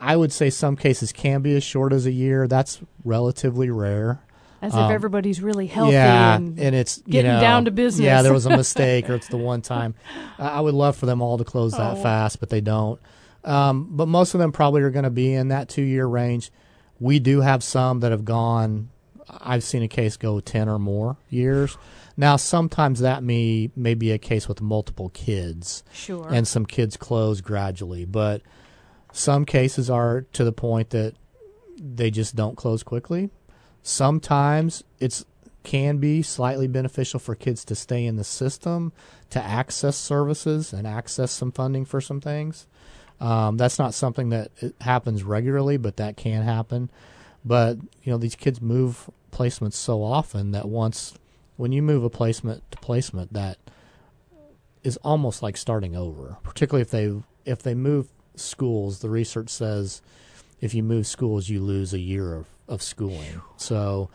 I 0.00 0.16
would 0.16 0.32
say 0.32 0.50
some 0.50 0.74
cases 0.74 1.12
can 1.12 1.42
be 1.42 1.54
as 1.54 1.62
short 1.62 1.92
as 1.92 2.04
a 2.06 2.10
year. 2.10 2.48
That's 2.48 2.80
relatively 3.04 3.70
rare. 3.70 4.20
As 4.62 4.74
Um, 4.74 4.84
if 4.84 4.90
everybody's 4.94 5.40
really 5.42 5.66
healthy 5.66 5.92
yeah, 5.92 6.36
and 6.36 6.58
it's 6.58 6.98
you 7.06 7.12
getting 7.12 7.30
know, 7.32 7.40
down 7.40 7.64
to 7.64 7.70
business. 7.70 8.04
Yeah, 8.04 8.22
there 8.22 8.32
was 8.32 8.46
a 8.46 8.56
mistake, 8.56 9.08
or 9.08 9.14
it's 9.14 9.28
the 9.28 9.36
one 9.36 9.62
time. 9.62 9.94
I 10.38 10.48
I 10.48 10.60
would 10.60 10.74
love 10.74 10.96
for 10.96 11.06
them 11.06 11.22
all 11.22 11.38
to 11.38 11.44
close 11.44 11.72
that 11.72 11.96
Oh. 11.98 12.02
fast, 12.02 12.40
but 12.40 12.50
they 12.50 12.60
don't. 12.60 13.00
Um, 13.44 13.88
but 13.90 14.06
most 14.06 14.34
of 14.34 14.40
them 14.40 14.52
probably 14.52 14.82
are 14.82 14.90
going 14.90 15.04
to 15.04 15.10
be 15.10 15.32
in 15.32 15.48
that 15.48 15.68
two 15.68 15.82
year 15.82 16.06
range. 16.06 16.50
We 16.98 17.18
do 17.18 17.40
have 17.40 17.62
some 17.64 18.00
that 18.00 18.10
have 18.10 18.24
gone. 18.26 18.90
I've 19.30 19.62
seen 19.64 19.82
a 19.82 19.88
case 19.88 20.16
go 20.18 20.40
ten 20.40 20.68
or 20.68 20.78
more 20.78 21.16
years. 21.30 21.78
Now, 22.16 22.36
sometimes 22.36 23.00
that 23.00 23.22
may 23.22 23.70
may 23.74 23.94
be 23.94 24.10
a 24.12 24.18
case 24.18 24.46
with 24.46 24.60
multiple 24.60 25.08
kids, 25.10 25.82
sure. 25.92 26.28
and 26.30 26.46
some 26.46 26.66
kids 26.66 26.98
close 26.98 27.40
gradually. 27.40 28.04
But 28.04 28.42
some 29.12 29.46
cases 29.46 29.88
are 29.88 30.26
to 30.34 30.44
the 30.44 30.52
point 30.52 30.90
that 30.90 31.14
they 31.78 32.10
just 32.10 32.36
don't 32.36 32.56
close 32.56 32.82
quickly. 32.82 33.30
Sometimes 33.82 34.84
it's 34.98 35.24
can 35.62 35.98
be 35.98 36.22
slightly 36.22 36.66
beneficial 36.66 37.20
for 37.20 37.34
kids 37.34 37.64
to 37.66 37.74
stay 37.74 38.06
in 38.06 38.16
the 38.16 38.24
system 38.24 38.92
to 39.28 39.42
access 39.42 39.96
services 39.96 40.72
and 40.72 40.86
access 40.86 41.30
some 41.30 41.52
funding 41.52 41.84
for 41.84 42.00
some 42.00 42.18
things. 42.18 42.66
Um, 43.20 43.58
that's 43.58 43.78
not 43.78 43.92
something 43.92 44.30
that 44.30 44.50
happens 44.80 45.22
regularly, 45.22 45.76
but 45.76 45.98
that 45.98 46.16
can 46.16 46.42
happen. 46.42 46.90
But 47.44 47.76
you 48.02 48.10
know, 48.10 48.16
these 48.16 48.34
kids 48.34 48.60
move 48.60 49.10
placements 49.32 49.74
so 49.74 50.02
often 50.02 50.52
that 50.52 50.68
once 50.68 51.14
when 51.56 51.72
you 51.72 51.82
move 51.82 52.04
a 52.04 52.10
placement 52.10 52.62
to 52.70 52.78
placement, 52.78 53.34
that 53.34 53.58
is 54.82 54.96
almost 54.98 55.42
like 55.42 55.58
starting 55.58 55.94
over. 55.94 56.38
Particularly 56.42 56.82
if 56.82 56.90
they 56.90 57.12
if 57.44 57.62
they 57.62 57.74
move 57.74 58.08
schools, 58.34 59.00
the 59.00 59.10
research 59.10 59.50
says 59.50 60.00
if 60.60 60.74
you 60.74 60.82
move 60.82 61.06
schools, 61.06 61.48
you 61.48 61.60
lose 61.60 61.92
a 61.92 61.98
year 61.98 62.34
of, 62.34 62.46
of 62.70 62.82
schooling. 62.82 63.42
So 63.58 64.08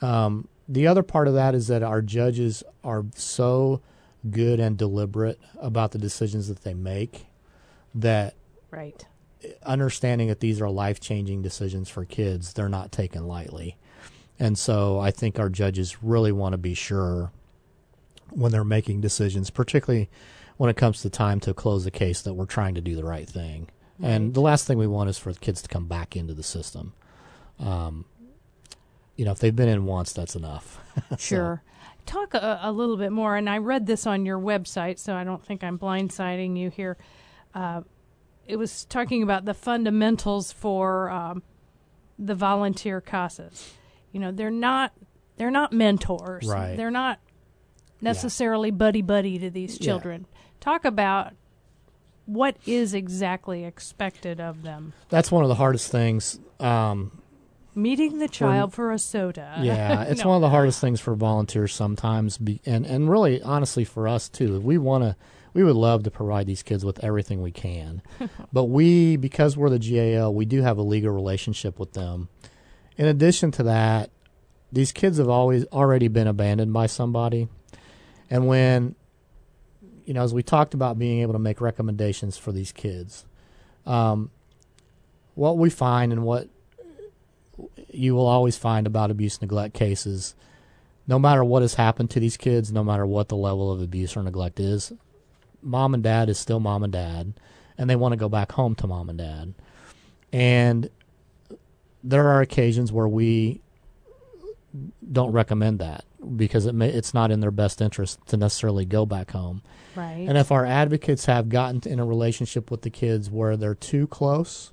um, 0.00 0.48
the 0.68 0.86
other 0.86 1.02
part 1.02 1.28
of 1.28 1.34
that 1.34 1.54
is 1.54 1.66
that 1.66 1.82
our 1.82 2.00
judges 2.00 2.62
are 2.82 3.04
so 3.14 3.82
good 4.30 4.58
and 4.60 4.76
deliberate 4.78 5.38
about 5.60 5.90
the 5.92 5.98
decisions 5.98 6.48
that 6.48 6.62
they 6.62 6.74
make 6.74 7.26
that 7.94 8.34
Right. 8.70 9.06
understanding 9.64 10.28
that 10.28 10.40
these 10.40 10.60
are 10.60 10.68
life 10.70 11.00
changing 11.00 11.42
decisions 11.42 11.88
for 11.88 12.04
kids, 12.04 12.52
they're 12.52 12.68
not 12.68 12.90
taken 12.92 13.26
lightly. 13.26 13.76
And 14.38 14.58
so 14.58 14.98
I 14.98 15.10
think 15.10 15.38
our 15.38 15.48
judges 15.48 16.02
really 16.02 16.32
want 16.32 16.52
to 16.52 16.58
be 16.58 16.74
sure 16.74 17.30
when 18.30 18.52
they're 18.52 18.64
making 18.64 19.00
decisions, 19.00 19.50
particularly 19.50 20.10
when 20.56 20.68
it 20.68 20.76
comes 20.76 21.00
to 21.02 21.10
time 21.10 21.40
to 21.40 21.54
close 21.54 21.84
the 21.84 21.90
case, 21.90 22.22
that 22.22 22.34
we're 22.34 22.44
trying 22.46 22.74
to 22.74 22.80
do 22.80 22.96
the 22.96 23.04
right 23.04 23.28
thing. 23.28 23.68
And 24.02 24.34
the 24.34 24.42
last 24.42 24.66
thing 24.66 24.76
we 24.76 24.86
want 24.86 25.08
is 25.08 25.16
for 25.16 25.32
the 25.32 25.38
kids 25.38 25.62
to 25.62 25.68
come 25.68 25.86
back 25.86 26.16
into 26.16 26.34
the 26.34 26.42
system. 26.42 26.92
Um, 27.58 28.04
you 29.16 29.24
know, 29.24 29.32
if 29.32 29.38
they've 29.38 29.54
been 29.56 29.68
in 29.68 29.84
once, 29.86 30.12
that's 30.12 30.36
enough. 30.36 30.78
So- 31.10 31.16
Sure. 31.18 31.62
Talk 32.06 32.34
a, 32.34 32.60
a 32.62 32.70
little 32.70 32.96
bit 32.96 33.10
more, 33.10 33.34
and 33.34 33.50
I 33.50 33.58
read 33.58 33.84
this 33.86 34.06
on 34.06 34.24
your 34.24 34.38
website, 34.38 35.00
so 35.00 35.14
I 35.16 35.24
don't 35.24 35.44
think 35.44 35.64
I'm 35.64 35.76
blindsiding 35.76 36.56
you 36.56 36.70
here. 36.70 36.96
Uh, 37.52 37.80
it 38.46 38.56
was 38.56 38.84
talking 38.84 39.24
about 39.24 39.44
the 39.44 39.54
fundamentals 39.54 40.52
for 40.52 41.10
um, 41.10 41.42
the 42.16 42.36
volunteer 42.36 43.00
casas. 43.00 43.72
You 44.12 44.20
know, 44.20 44.30
they're 44.30 44.52
not 44.52 44.92
they're 45.36 45.50
not 45.50 45.72
mentors. 45.72 46.46
Right. 46.46 46.76
They're 46.76 46.92
not 46.92 47.18
necessarily 48.00 48.70
buddy 48.70 49.02
buddy 49.02 49.38
to 49.40 49.50
these 49.50 49.80
Yeah. 49.80 49.86
children. 49.86 50.26
Talk 50.60 50.84
about 50.84 51.32
what 52.26 52.56
is 52.66 52.94
exactly 52.94 53.64
expected 53.64 54.40
of 54.40 54.62
them. 54.62 54.92
That's 55.08 55.32
one 55.32 55.42
of 55.42 55.48
the 55.48 55.54
hardest 55.56 55.90
things. 55.90 56.38
Um, 56.60 57.20
Meeting 57.76 58.18
the 58.20 58.26
child 58.28 58.72
for 58.72 58.90
a 58.90 58.98
soda. 58.98 59.58
Yeah, 59.60 60.02
it's 60.08 60.22
No. 60.24 60.28
one 60.30 60.36
of 60.36 60.40
the 60.40 60.48
hardest 60.48 60.80
things 60.80 60.98
for 60.98 61.14
volunteers 61.14 61.74
sometimes, 61.74 62.38
be, 62.38 62.60
and 62.64 62.86
and 62.86 63.10
really, 63.10 63.42
honestly, 63.42 63.84
for 63.84 64.08
us 64.08 64.30
too. 64.30 64.58
We 64.60 64.78
want 64.78 65.04
to, 65.04 65.14
we 65.52 65.62
would 65.62 65.76
love 65.76 66.02
to 66.04 66.10
provide 66.10 66.46
these 66.46 66.62
kids 66.62 66.86
with 66.86 67.04
everything 67.04 67.42
we 67.42 67.52
can, 67.52 68.00
but 68.52 68.64
we, 68.64 69.16
because 69.18 69.58
we're 69.58 69.68
the 69.68 69.78
GAL, 69.78 70.32
we 70.32 70.46
do 70.46 70.62
have 70.62 70.78
a 70.78 70.82
legal 70.82 71.12
relationship 71.12 71.78
with 71.78 71.92
them. 71.92 72.30
In 72.96 73.04
addition 73.06 73.50
to 73.52 73.62
that, 73.64 74.08
these 74.72 74.90
kids 74.90 75.18
have 75.18 75.28
always 75.28 75.66
already 75.66 76.08
been 76.08 76.26
abandoned 76.26 76.72
by 76.72 76.86
somebody, 76.86 77.46
and 78.30 78.46
when, 78.46 78.94
you 80.06 80.14
know, 80.14 80.22
as 80.22 80.32
we 80.32 80.42
talked 80.42 80.72
about 80.72 80.98
being 80.98 81.20
able 81.20 81.34
to 81.34 81.38
make 81.38 81.60
recommendations 81.60 82.38
for 82.38 82.52
these 82.52 82.72
kids, 82.72 83.26
um, 83.84 84.30
what 85.34 85.58
we 85.58 85.68
find 85.68 86.10
and 86.10 86.22
what 86.24 86.48
you 87.96 88.14
will 88.14 88.26
always 88.26 88.56
find 88.56 88.86
about 88.86 89.10
abuse 89.10 89.40
neglect 89.40 89.74
cases. 89.74 90.34
No 91.06 91.18
matter 91.18 91.44
what 91.44 91.62
has 91.62 91.74
happened 91.74 92.10
to 92.10 92.20
these 92.20 92.36
kids 92.36 92.72
no 92.72 92.84
matter 92.84 93.06
what 93.06 93.28
the 93.28 93.36
level 93.36 93.70
of 93.70 93.80
abuse 93.80 94.16
or 94.16 94.22
neglect 94.22 94.58
is 94.60 94.92
mom 95.66 95.94
and 95.94 96.02
dad 96.02 96.28
is 96.28 96.38
still 96.38 96.60
mom 96.60 96.84
and 96.84 96.92
dad 96.92 97.34
and 97.76 97.90
they 97.90 97.96
want 97.96 98.12
to 98.12 98.16
go 98.16 98.28
back 98.28 98.52
home 98.52 98.74
to 98.76 98.86
mom 98.86 99.08
and 99.08 99.18
dad. 99.18 99.54
And 100.32 100.88
there 102.02 102.28
are 102.28 102.40
occasions 102.40 102.92
where 102.92 103.08
we 103.08 103.60
don't 105.10 105.32
recommend 105.32 105.78
that 105.78 106.04
because 106.36 106.66
it 106.66 106.74
may, 106.74 106.88
it's 106.88 107.14
not 107.14 107.30
in 107.30 107.40
their 107.40 107.50
best 107.50 107.80
interest 107.80 108.18
to 108.28 108.36
necessarily 108.36 108.84
go 108.84 109.06
back 109.06 109.30
home. 109.32 109.62
Right. 109.94 110.26
and 110.28 110.36
if 110.36 110.52
our 110.52 110.66
advocates 110.66 111.24
have 111.24 111.48
gotten 111.48 111.80
in 111.90 111.98
a 111.98 112.04
relationship 112.04 112.70
with 112.70 112.82
the 112.82 112.90
kids 112.90 113.30
where 113.30 113.56
they're 113.56 113.74
too 113.74 114.06
close, 114.06 114.72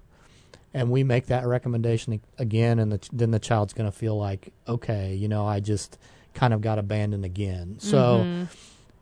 and 0.74 0.90
we 0.90 1.04
make 1.04 1.28
that 1.28 1.46
recommendation 1.46 2.20
again, 2.38 2.80
and 2.80 2.92
the, 2.92 3.10
then 3.14 3.32
the 3.32 3.40
child's 3.40 3.74
going 3.74 3.90
to 3.92 3.96
feel 3.98 4.18
like, 4.18 4.52
okay, 4.68 5.14
you 5.14 5.28
know, 5.28 5.46
I 5.46 5.60
just 5.60 5.98
kind 6.34 6.54
of 6.54 6.62
got 6.62 6.80
abandoned 6.80 7.26
again. 7.26 7.78
So 7.80 8.28
Mhm. 8.28 8.48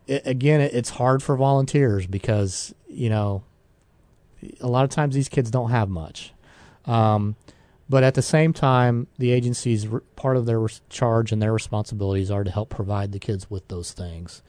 it, 0.06 0.22
again, 0.26 0.60
it, 0.60 0.74
it's 0.74 0.90
hard 0.90 1.22
for 1.22 1.36
volunteers 1.36 2.06
because 2.06 2.74
you 2.88 3.08
know, 3.08 3.42
a 4.60 4.66
lot 4.68 4.84
of 4.84 4.90
times 4.90 5.14
these 5.14 5.28
kids 5.30 5.50
don't 5.50 5.70
have 5.70 5.88
much. 5.88 6.32
Um, 6.84 7.36
but 7.88 8.02
at 8.04 8.14
the 8.14 8.22
same 8.22 8.52
time, 8.52 9.06
the 9.18 9.30
agency's 9.32 9.86
re- 9.86 10.00
part 10.16 10.36
of 10.36 10.46
their 10.46 10.60
res- 10.60 10.80
charge 10.90 11.30
and 11.32 11.40
their 11.40 11.52
responsibilities 11.52 12.30
are 12.30 12.42
to 12.44 12.50
help 12.50 12.68
provide 12.68 13.12
the 13.12 13.18
kids 13.18 13.48
with 13.50 13.68
those 13.68 13.92
things. 13.92 14.42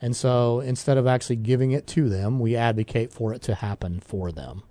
And 0.00 0.14
so 0.16 0.60
instead 0.60 0.96
of 0.96 1.06
actually 1.06 1.36
giving 1.36 1.72
it 1.72 1.86
to 1.88 2.08
them, 2.08 2.38
we 2.40 2.56
advocate 2.56 3.12
for 3.12 3.34
it 3.34 3.42
to 3.42 3.54
happen 3.56 4.00
for 4.00 4.32
them. 4.32 4.62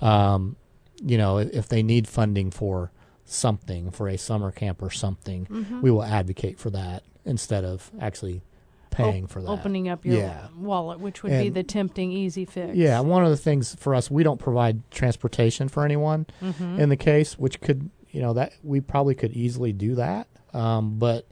Um, 0.00 0.56
you 1.04 1.16
know, 1.18 1.38
if, 1.38 1.68
they 1.68 1.82
need 1.82 2.06
funding 2.06 2.50
for 2.50 2.90
something, 3.24 3.90
for 3.90 4.08
a 4.08 4.16
summer 4.18 4.50
camp 4.50 4.82
or 4.82 4.90
something, 4.90 5.46
Mhm. 5.46 5.82
we 5.82 5.90
will 5.90 6.02
advocate 6.02 6.58
for 6.58 6.70
that 6.70 7.02
instead 7.24 7.64
of 7.64 7.90
actually 8.00 8.42
paying 8.90 9.26
for 9.26 9.40
that. 9.40 9.48
opening 9.48 9.88
up 9.88 10.04
your 10.04 10.16
Yeah. 10.18 10.48
wallet, 10.58 10.98
which 10.98 11.22
would 11.22 11.30
be 11.30 11.48
the 11.48 11.62
tempting 11.62 12.10
easy 12.10 12.44
fix. 12.44 12.74
Yeah, 12.76 12.98
one 13.00 13.24
of 13.24 13.30
the 13.30 13.36
things 13.36 13.74
for 13.76 13.94
us, 13.94 14.10
we 14.10 14.22
don't 14.24 14.40
provide 14.40 14.82
transportation 14.90 15.68
for 15.68 15.84
anyone 15.84 16.26
Mhm. 16.42 16.78
in 16.78 16.88
the 16.88 16.96
case, 16.96 17.38
which 17.38 17.60
could, 17.60 17.88
you 18.10 18.20
know, 18.20 18.32
that 18.32 18.52
we 18.64 18.80
probably 18.80 19.14
could 19.14 19.32
easily 19.32 19.72
do 19.72 19.94
that, 19.94 20.26
um, 20.52 20.98
but 20.98 21.26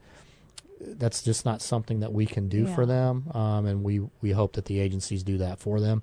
that's 0.80 1.22
just 1.22 1.44
not 1.44 1.60
something 1.60 1.98
that 2.00 2.12
we 2.12 2.24
can 2.26 2.48
do 2.48 2.64
for 2.66 2.86
them, 2.86 3.24
um, 3.34 3.66
and 3.66 3.82
we 3.82 4.00
we 4.22 4.30
hope 4.30 4.52
that 4.52 4.66
the 4.66 4.78
agencies 4.78 5.24
do 5.24 5.36
that 5.38 5.58
for 5.58 5.80
them. 5.80 6.02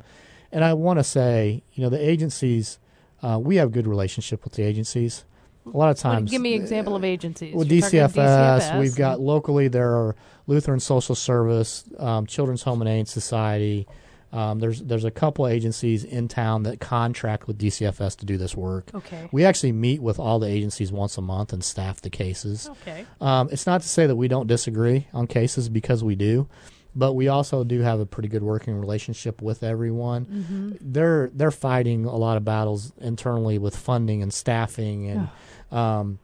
And 0.51 0.63
I 0.65 0.73
want 0.73 0.99
to 0.99 1.03
say, 1.03 1.63
you 1.73 1.81
know, 1.83 1.89
the 1.89 2.05
agencies, 2.09 2.77
uh, 3.21 3.39
we 3.39 3.57
have 3.57 3.71
good 3.71 3.87
relationship 3.87 4.43
with 4.43 4.53
the 4.53 4.63
agencies. 4.63 5.25
A 5.65 5.75
lot 5.75 5.89
of 5.89 5.97
times, 5.97 6.29
give 6.29 6.41
me 6.41 6.55
an 6.55 6.61
example 6.61 6.95
of 6.95 7.03
agencies. 7.03 7.55
with 7.55 7.71
You're 7.71 7.81
DCFS, 7.81 8.79
we've 8.79 8.95
got 8.95 9.19
locally 9.19 9.67
there 9.67 9.95
are 9.95 10.15
Lutheran 10.45 10.79
Social 10.79 11.15
Service, 11.15 11.83
um, 11.97 12.27
Children's 12.27 12.61
Home 12.63 12.81
and 12.81 12.89
Aid 12.89 13.07
Society. 13.07 13.87
Um, 14.31 14.59
there's 14.59 14.81
there's 14.81 15.05
a 15.05 15.11
couple 15.11 15.47
agencies 15.47 16.03
in 16.03 16.27
town 16.27 16.63
that 16.63 16.81
contract 16.81 17.47
with 17.47 17.57
DCFS 17.57 18.17
to 18.17 18.25
do 18.25 18.37
this 18.37 18.55
work. 18.55 18.91
Okay. 18.93 19.29
We 19.31 19.45
actually 19.45 19.71
meet 19.71 20.01
with 20.01 20.19
all 20.19 20.39
the 20.39 20.47
agencies 20.47 20.91
once 20.91 21.17
a 21.17 21.21
month 21.21 21.53
and 21.53 21.63
staff 21.63 22.01
the 22.01 22.09
cases. 22.09 22.69
Okay. 22.81 23.05
Um, 23.21 23.49
it's 23.51 23.65
not 23.65 23.81
to 23.81 23.87
say 23.87 24.07
that 24.07 24.15
we 24.15 24.27
don't 24.27 24.47
disagree 24.47 25.07
on 25.13 25.27
cases 25.27 25.69
because 25.69 26.03
we 26.03 26.15
do, 26.15 26.49
but 26.95 27.13
we 27.13 27.27
also 27.27 27.63
do 27.63 27.81
have 27.81 27.99
a 27.99 28.05
pretty 28.05 28.29
good 28.29 28.43
working 28.43 28.79
relationship 28.79 29.41
with 29.41 29.63
everyone. 29.63 30.25
Mm-hmm. 30.25 30.71
They're 30.79 31.29
they're 31.33 31.51
fighting 31.51 32.05
a 32.05 32.15
lot 32.15 32.37
of 32.37 32.45
battles 32.45 32.93
internally 32.99 33.57
with 33.57 33.75
funding 33.75 34.23
and 34.23 34.33
staffing 34.33 35.07
and 35.07 35.29
um, 35.77 36.19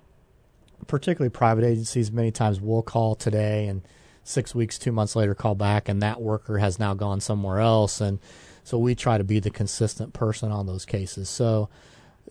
particularly 0.88 1.30
private 1.30 1.66
agencies. 1.66 2.12
Many 2.12 2.32
times 2.32 2.62
we'll 2.62 2.84
call 2.84 3.16
today 3.16 3.68
and 3.68 3.82
six 4.24 4.56
weeks, 4.56 4.80
two 4.80 4.92
months 4.92 5.16
later, 5.16 5.36
call 5.36 5.56
back, 5.56 5.90
and 5.90 6.02
that 6.02 6.22
worker 6.22 6.58
has 6.60 6.80
now 6.80 6.94
gone 6.94 7.20
somewhere 7.20 7.60
else, 7.60 8.00
and 8.00 8.20
so 8.64 8.78
we 8.78 8.96
try 8.96 9.18
to 9.18 9.24
be 9.24 9.40
the 9.40 9.50
consistent 9.50 10.14
person 10.14 10.52
on 10.52 10.68
those 10.68 10.86
cases. 10.86 11.30
So, 11.30 11.70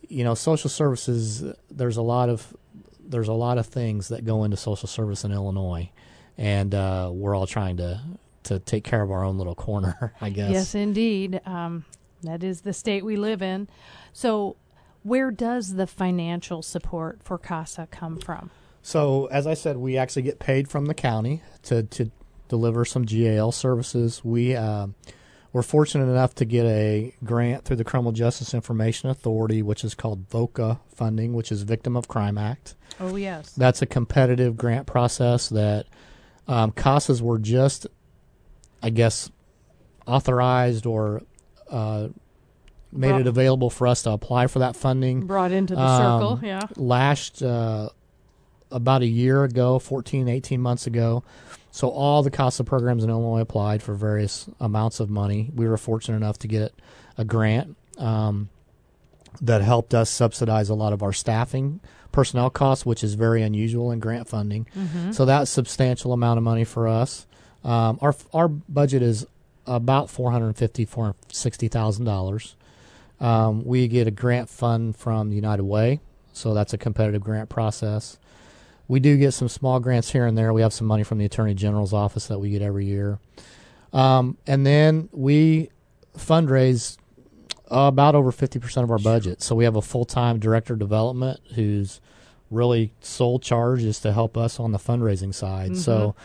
you 0.09 0.25
know, 0.25 0.35
social 0.35 0.71
services. 0.71 1.45
There's 1.71 1.97
a 1.97 2.03
lot 2.03 2.29
of 2.29 2.57
there's 3.05 3.29
a 3.29 3.35
lot 3.35 3.59
of 3.59 3.67
things 3.67 4.09
that 4.09 4.25
go 4.25 4.45
into 4.45 4.57
social 4.57 4.89
service 4.89 5.25
in 5.25 5.33
Illinois, 5.33 5.91
and 6.39 6.75
uh, 6.75 7.11
we're 7.13 7.35
all 7.35 7.47
trying 7.47 7.77
to 7.79 8.01
to 8.45 8.59
take 8.59 8.85
care 8.85 9.03
of 9.03 9.11
our 9.11 9.25
own 9.25 9.39
little 9.39 9.55
corner, 9.55 10.15
I 10.21 10.31
guess. 10.31 10.51
Yes, 10.51 10.75
indeed. 10.75 11.41
Um, 11.47 11.85
that 12.23 12.43
is 12.43 12.63
the 12.63 12.73
state 12.73 13.05
we 13.05 13.17
live 13.17 13.43
in. 13.43 13.69
So, 14.13 14.57
where 15.03 15.31
does 15.31 15.75
the 15.75 15.87
financial 15.87 16.63
support 16.63 17.23
for 17.23 17.39
CASA 17.39 17.89
come 17.91 18.19
from? 18.19 18.51
So, 18.83 19.27
as 19.27 19.47
I 19.47 19.55
said, 19.55 19.77
we 19.77 19.97
actually 19.97 20.23
get 20.23 20.39
paid 20.39 20.69
from 20.69 20.87
the 20.87 20.95
county 20.95 21.43
to, 21.63 21.83
to 21.85 22.11
deliver 22.49 22.85
some 22.85 23.05
GAL 23.05 23.53
services. 23.53 24.23
We 24.25 24.55
uh, 24.55 24.89
were 25.53 25.63
fortunate 25.63 26.11
enough 26.11 26.35
to 26.37 26.45
get 26.45 26.67
a 26.67 27.15
grant 27.25 27.65
through 27.65 27.77
the 27.77 27.85
Criminal 27.85 28.13
Justice 28.13 28.55
Information 28.55 29.11
Authority, 29.11 29.63
which 29.63 29.85
is 29.85 29.95
called 29.95 30.29
VOCA 30.29 30.81
funding, 30.95 31.33
which 31.33 31.51
is 31.51 31.63
Victim 31.63 31.97
of 31.97 32.09
Crime 32.09 32.39
Act. 32.39 32.75
Oh, 32.99 33.17
yes. 33.17 33.53
That's 33.53 33.83
a 33.83 33.87
competitive 33.87 34.57
grant 34.57 34.87
process 34.87 35.49
that 35.49 35.87
um, 36.47 36.73
CASAs 36.73 37.21
were 37.21 37.39
just, 37.39 37.87
I 38.83 38.91
guess, 38.91 39.31
authorized 40.07 40.87
or 40.87 41.23
uh, 41.71 42.09
made 42.93 43.09
Brought- 43.11 43.21
it 43.23 43.27
available 43.27 43.71
for 43.71 43.87
us 43.87 44.03
to 44.03 44.11
apply 44.11 44.47
for 44.49 44.59
that 44.61 44.75
funding 44.77 45.27
Brought 45.27 45.53
into 45.53 45.75
the 45.75 45.81
Um, 45.83 46.21
circle, 46.21 46.41
yeah. 46.43 46.61
last 46.77 47.43
uh, 47.43 47.91
about 48.73 49.03
a 49.03 49.07
year 49.07 49.45
ago 49.45 49.79
14 49.79 50.29
18 50.29 50.61
months 50.61 50.87
ago 50.87 51.23
so 51.73 51.89
all 51.89 52.23
the 52.23 52.31
casa 52.31 52.65
programs 52.65 53.03
in 53.05 53.11
illinois 53.11 53.41
applied 53.41 53.83
for 53.83 53.95
various 53.95 54.49
amounts 54.61 54.99
of 55.01 55.09
money 55.11 55.51
we 55.55 55.69
were 55.69 55.77
fortunate 55.77 56.17
enough 56.17 56.39
to 56.39 56.49
get 56.49 56.73
a 57.19 57.25
grant 57.25 57.77
um, 57.99 58.49
that 59.41 59.61
helped 59.63 59.95
us 59.95 60.09
subsidize 60.11 60.69
a 60.69 60.75
lot 60.75 60.93
of 60.93 61.03
our 61.03 61.13
staffing 61.13 61.81
personnel 62.13 62.51
costs, 62.51 62.85
which 62.85 63.05
is 63.05 63.15
very 63.15 63.43
unusual 63.43 63.93
in 63.93 64.01
grant 64.01 64.27
funding. 64.29 64.67
So 65.13 65.25
that's 65.25 65.49
substantial 65.51 66.13
amount 66.13 66.39
of 66.39 66.43
money 66.45 66.65
for 66.65 66.89
us. 66.89 67.27
Um, 67.65 67.99
our 68.01 68.15
our 68.33 68.49
budget 68.49 69.03
is 69.03 69.27
about 69.67 70.11
four 70.11 70.31
hundred 70.31 70.57
fifty 70.57 70.85
four 70.85 71.15
sixty 71.31 71.69
thousand 71.69 72.05
dollars. 72.05 72.57
Um, 73.21 73.65
we 73.65 73.87
get 73.89 74.07
a 74.07 74.11
grant 74.11 74.49
fund 74.49 74.97
from 74.97 75.29
the 75.29 75.37
United 75.37 75.65
Way, 75.65 76.01
so 76.33 76.55
that's 76.55 76.73
a 76.73 76.79
competitive 76.79 77.23
grant 77.23 77.49
process. 77.49 78.19
We 78.89 78.99
do 78.99 79.17
get 79.17 79.33
some 79.33 79.49
small 79.49 79.79
grants 79.79 80.11
here 80.11 80.27
and 80.27 80.37
there. 80.37 80.53
We 80.53 80.63
have 80.63 80.73
some 80.73 80.87
money 80.87 81.05
from 81.05 81.19
the 81.19 81.27
Attorney 81.27 81.55
General's 81.55 81.93
office 81.93 82.27
that 82.29 82.39
we 82.39 82.51
get 82.51 82.63
every 82.63 82.87
year, 82.87 83.19
um, 83.93 84.39
and 84.47 84.67
then 84.67 85.09
we 85.13 85.71
fundraise 86.17 86.97
about 87.71 88.15
over 88.15 88.33
fifty 88.33 88.59
percent 88.59 88.85
of 88.85 88.91
our 88.91 88.99
budget. 88.99 89.43
So 89.43 89.55
we 89.55 89.65
have 89.65 89.77
a 89.77 89.83
full 89.83 90.07
time 90.07 90.39
director 90.39 90.73
of 90.73 90.79
development 90.79 91.41
who's 91.55 92.01
really 92.51 92.93
sole 93.01 93.39
charge 93.39 93.85
is 93.85 94.01
to 94.01 94.13
help 94.13 94.37
us 94.37 94.59
on 94.59 94.73
the 94.73 94.79
fundraising 94.79 95.33
side. 95.33 95.77
So, 95.77 96.17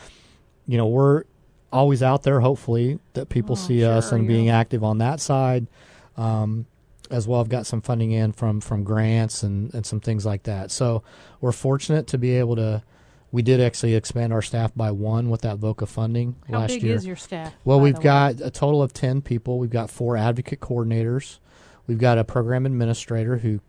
you 0.66 0.76
know, 0.76 0.86
we're 0.86 1.24
always 1.72 2.02
out 2.02 2.22
there. 2.22 2.40
Hopefully, 2.40 2.98
that 3.14 3.28
people 3.28 3.52
Oh, 3.52 3.56
see 3.56 3.84
us 3.84 4.08
sure, 4.10 4.18
and 4.18 4.26
being 4.28 4.48
active 4.48 4.82
on 4.84 4.98
that 4.98 5.20
side. 5.20 5.66
Um, 6.16 6.66
as 7.10 7.28
well, 7.28 7.40
I've 7.40 7.48
got 7.48 7.66
some 7.66 7.80
funding 7.80 8.10
in 8.10 8.32
from 8.32 8.60
from 8.60 8.82
grants 8.82 9.42
and 9.42 9.72
and 9.74 9.86
some 9.86 10.00
things 10.00 10.26
like 10.26 10.42
that. 10.44 10.70
So 10.70 11.02
we're 11.40 11.52
fortunate 11.52 12.06
to 12.08 12.18
be 12.18 12.32
able 12.32 12.56
to. 12.56 12.82
We 13.32 13.42
did 13.42 13.60
actually 13.60 13.94
expand 13.94 14.32
our 14.32 14.40
staff 14.42 14.72
by 14.74 14.92
one 14.92 15.28
with 15.28 15.42
that 15.42 15.58
VOCA 15.58 15.86
funding 15.88 16.36
How 16.50 16.60
last 16.60 16.68
big 16.68 16.82
year. 16.84 16.94
is 16.94 17.04
your 17.06 17.16
staff? 17.16 17.52
Well, 17.64 17.80
we've 17.80 17.94
the 17.94 17.98
way? 18.00 18.04
got 18.04 18.40
a 18.40 18.50
total 18.50 18.82
of 18.82 18.92
10 18.92 19.20
people. 19.20 19.58
We've 19.58 19.68
got 19.68 19.90
four 19.90 20.16
advocate 20.16 20.60
coordinators. 20.60 21.38
We've 21.86 21.98
got 21.98 22.18
a 22.18 22.24
program 22.24 22.64
administrator 22.66 23.38
who 23.38 23.60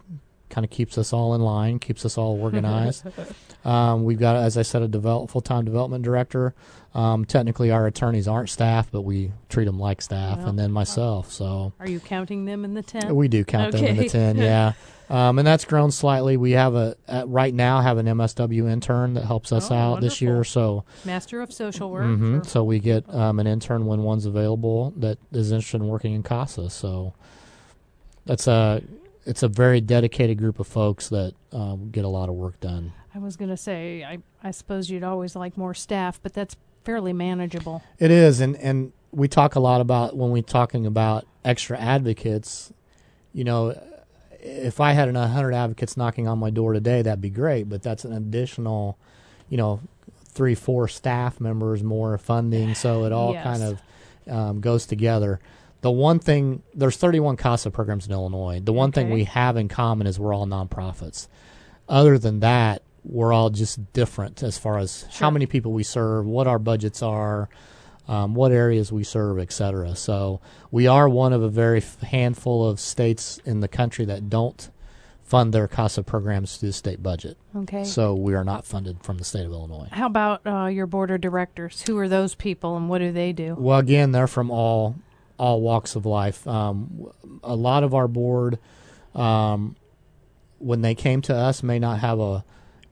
kind 0.49 0.63
of 0.65 0.71
keeps 0.71 0.97
us 0.97 1.13
all 1.13 1.33
in 1.35 1.41
line, 1.41 1.79
keeps 1.79 2.05
us 2.05 2.17
all 2.17 2.39
organized. 2.41 3.05
um, 3.65 4.03
we've 4.05 4.19
got, 4.19 4.35
as 4.37 4.57
I 4.57 4.61
said, 4.61 4.81
a 4.81 4.87
develop, 4.87 5.29
full-time 5.29 5.65
development 5.65 6.03
director. 6.03 6.53
Um, 6.93 7.25
technically, 7.25 7.69
our 7.69 7.85
attorneys 7.85 8.27
aren't 8.27 8.49
staff, 8.49 8.89
but 8.91 9.01
we 9.01 9.31
treat 9.49 9.65
them 9.65 9.79
like 9.79 10.01
staff, 10.01 10.39
Well, 10.39 10.47
and 10.47 10.57
then 10.59 10.71
myself. 10.71 11.31
So 11.31 11.73
Are 11.79 11.87
you 11.89 11.99
counting 11.99 12.45
them 12.45 12.65
in 12.65 12.73
the 12.73 12.81
ten? 12.81 13.13
we 13.15 13.27
do 13.27 13.43
count 13.45 13.73
them 13.73 13.85
in 13.85 13.97
the 13.97 14.09
10, 14.09 14.37
yeah. 14.37 14.73
Um, 15.09 15.37
and 15.39 15.47
that's 15.47 15.63
grown 15.63 15.91
slightly. 15.91 16.35
We 16.35 16.51
have 16.51 16.75
a, 16.75 16.95
right 17.27 17.53
now, 17.53 17.79
have 17.81 17.97
an 17.97 18.07
MSW 18.07 18.69
intern 18.69 19.13
that 19.13 19.23
helps 19.25 19.51
us 19.53 19.71
Oh, 19.71 19.75
out 19.75 20.01
this 20.01 20.21
year. 20.21 20.43
So 20.43 20.83
Master 21.05 21.41
of 21.41 21.53
Social 21.53 21.89
Work. 21.91 22.05
hmm 22.05 22.39
or- 22.39 22.43
So 22.43 22.63
we 22.63 22.79
get 22.79 23.07
um, 23.13 23.39
an 23.39 23.47
intern 23.47 23.85
when 23.85 24.01
one's 24.03 24.25
available 24.25 24.91
that 24.97 25.17
is 25.31 25.51
interested 25.51 25.81
in 25.81 25.87
working 25.87 26.13
in 26.13 26.23
CASA. 26.23 26.69
So 26.71 27.13
that's 28.25 28.47
a 28.47 28.81
it's 29.27 29.43
a 29.43 29.47
very 29.47 29.81
dedicated 29.81 30.37
group 30.37 30.59
of 30.59 30.67
folks 30.67 31.09
that 31.09 31.33
um, 31.51 31.89
get 31.91 32.05
a 32.05 32.07
lot 32.07 32.29
of 32.29 32.35
work 32.35 32.59
done. 32.59 32.93
I 33.13 33.19
was 33.19 33.35
going 33.35 33.49
to 33.49 33.57
say, 33.57 34.03
I, 34.03 34.19
I 34.43 34.51
suppose 34.51 34.89
you'd 34.89 35.03
always 35.03 35.35
like 35.35 35.57
more 35.57 35.73
staff, 35.73 36.19
but 36.23 36.33
that's 36.33 36.55
fairly 36.83 37.13
manageable. 37.13 37.83
It 37.99 38.11
is, 38.11 38.39
and 38.39 38.55
and 38.57 38.93
we 39.11 39.27
talk 39.27 39.55
a 39.55 39.59
lot 39.59 39.81
about 39.81 40.15
when 40.15 40.31
we're 40.31 40.41
talking 40.43 40.85
about 40.85 41.25
extra 41.43 41.77
advocates. 41.79 42.71
You 43.33 43.43
know, 43.43 43.79
if 44.39 44.79
I 44.79 44.93
had 44.93 45.09
an 45.09 45.15
100 45.15 45.53
advocates 45.53 45.97
knocking 45.97 46.27
on 46.27 46.39
my 46.39 46.49
door 46.49 46.73
today, 46.73 47.01
that'd 47.01 47.21
be 47.21 47.29
great. 47.29 47.69
But 47.69 47.83
that's 47.83 48.05
an 48.05 48.13
additional, 48.13 48.97
you 49.49 49.57
know, 49.57 49.81
three, 50.25 50.55
four 50.55 50.87
staff 50.87 51.39
members, 51.41 51.83
more 51.83 52.17
funding. 52.17 52.75
So 52.75 53.03
it 53.05 53.11
all 53.11 53.33
Yes. 53.33 53.43
kind 53.43 53.63
of 53.63 53.81
um, 54.29 54.59
goes 54.61 54.85
together. 54.85 55.39
The 55.81 55.91
one 55.91 56.19
thing, 56.19 56.63
there's 56.73 56.97
31 56.97 57.37
CASA 57.37 57.71
programs 57.71 58.07
in 58.07 58.11
Illinois. 58.13 58.59
The 58.63 58.73
one 58.73 58.91
thing 58.91 59.09
we 59.09 59.25
have 59.25 59.57
in 59.57 59.67
common 59.67 60.07
is 60.07 60.19
we're 60.19 60.33
all 60.33 60.47
nonprofits. 60.47 61.27
Other 61.87 62.17
than 62.17 62.39
that, 62.39 62.81
we're 63.03 63.31
all 63.31 63.49
just 63.49 63.93
different 63.93 64.43
as 64.43 64.57
far 64.57 64.77
as 64.79 65.05
how 65.19 65.29
many 65.29 65.45
people 65.45 65.71
we 65.71 65.83
serve, 65.83 66.25
what 66.25 66.47
our 66.47 66.59
budgets 66.59 67.01
are, 67.01 67.47
um, 68.07 68.35
what 68.35 68.51
areas 68.51 68.91
we 68.91 69.03
serve, 69.03 69.39
et 69.39 69.51
cetera. 69.51 69.95
So 69.95 70.41
we 70.71 70.87
are 70.87 71.07
one 71.07 71.31
of 71.33 71.43
a 71.43 71.49
very 71.49 71.81
handful 72.03 72.67
of 72.67 72.79
states 72.79 73.39
in 73.45 73.59
the 73.59 73.67
country 73.67 74.05
that 74.05 74.29
don't 74.29 74.69
fund 75.23 75.53
their 75.53 75.67
CASA 75.67 76.03
programs 76.03 76.55
through 76.55 76.69
the 76.69 76.73
state 76.73 77.03
budget. 77.03 77.37
Okay. 77.55 77.83
So 77.83 78.15
we 78.15 78.33
are 78.33 78.45
not 78.45 78.65
funded 78.65 79.03
from 79.03 79.17
the 79.17 79.25
state 79.25 79.45
of 79.45 79.51
Illinois. 79.51 79.89
How 79.91 80.05
about 80.07 80.41
uh, 80.47 80.67
your 80.67 80.87
board 80.87 81.11
of 81.11 81.19
directors? 81.19 81.83
Who 81.85 81.97
are 81.97 82.07
those 82.07 82.33
people 82.33 82.77
and 82.77 82.87
what 82.87 82.99
do 82.99 83.11
they 83.11 83.33
do? 83.33 83.55
Well, 83.57 83.79
again, 83.79 84.13
they're 84.13 84.27
from 84.27 84.49
all 84.49 84.95
all 85.37 85.61
walks 85.61 85.95
of 85.95 86.05
life. 86.05 86.47
Um, 86.47 87.07
a 87.43 87.55
lot 87.55 87.83
of 87.83 87.93
our 87.93 88.07
board, 88.07 88.57
um, 89.15 89.75
when 90.59 90.81
they 90.81 90.95
came 90.95 91.21
to 91.23 91.35
us, 91.35 91.61
may 91.63 91.79
not 91.79 91.99
have 91.99 92.19
a 92.19 92.43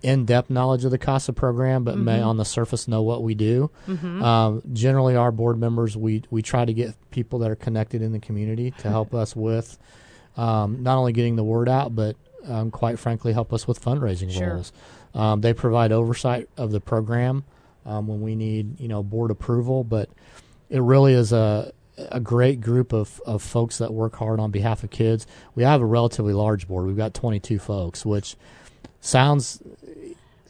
in-depth 0.04 0.52
knowledge 0.52 0.86
of 0.86 0.92
the 0.92 0.98
CASA 1.00 1.34
program, 1.34 1.84
but 1.84 1.98
may 1.98 2.20
Mhm. 2.20 2.26
on 2.28 2.38
the 2.38 2.46
surface 2.46 2.88
know 2.88 3.02
what 3.02 3.24
we 3.24 3.34
do. 3.34 3.72
hmm 3.88 4.22
Um, 4.22 4.62
generally, 4.72 5.16
our 5.16 5.32
board 5.32 5.58
members, 5.60 5.98
we 5.98 6.22
we 6.30 6.44
try 6.44 6.64
to 6.66 6.74
get 6.74 6.94
people 7.10 7.40
that 7.40 7.50
are 7.50 7.56
connected 7.56 8.04
in 8.04 8.12
the 8.12 8.20
community 8.20 8.72
to 8.80 8.90
help 8.90 9.16
us 9.16 9.36
with 9.36 9.78
um, 10.38 10.84
not 10.84 10.98
only 10.98 11.14
getting 11.14 11.38
the 11.38 11.44
word 11.44 11.70
out, 11.70 11.96
but 11.96 12.16
um, 12.48 12.70
quite 12.70 13.00
frankly, 13.00 13.32
help 13.34 13.52
us 13.54 13.68
with 13.68 13.82
fundraising 13.84 14.30
Sure. 14.30 14.56
roles. 14.56 14.72
Um, 15.16 15.42
they 15.42 15.54
provide 15.54 15.92
oversight 15.92 16.50
of 16.58 16.72
the 16.72 16.82
program 16.82 17.44
um, 17.86 18.06
when 18.06 18.20
we 18.22 18.36
need, 18.36 18.80
you 18.80 18.88
know, 18.90 19.02
board 19.02 19.32
approval. 19.32 19.84
But 19.84 20.10
it 20.70 20.82
really 20.82 21.14
is 21.14 21.32
a 21.32 21.72
a 21.98 22.20
great 22.20 22.62
group 22.62 22.94
of, 22.94 23.22
of 23.26 23.42
folks 23.42 23.78
that 23.78 23.94
work 23.94 24.16
hard 24.16 24.40
on 24.40 24.52
behalf 24.52 24.84
of 24.84 24.90
kids. 24.90 25.26
We 25.56 25.64
have 25.64 25.82
a 25.82 25.86
relatively 25.86 26.34
large 26.34 26.68
board. 26.68 26.86
We've 26.88 26.98
got 26.98 27.14
22 27.14 27.60
folks, 27.60 28.06
which 28.06 28.36
sounds 29.02 29.62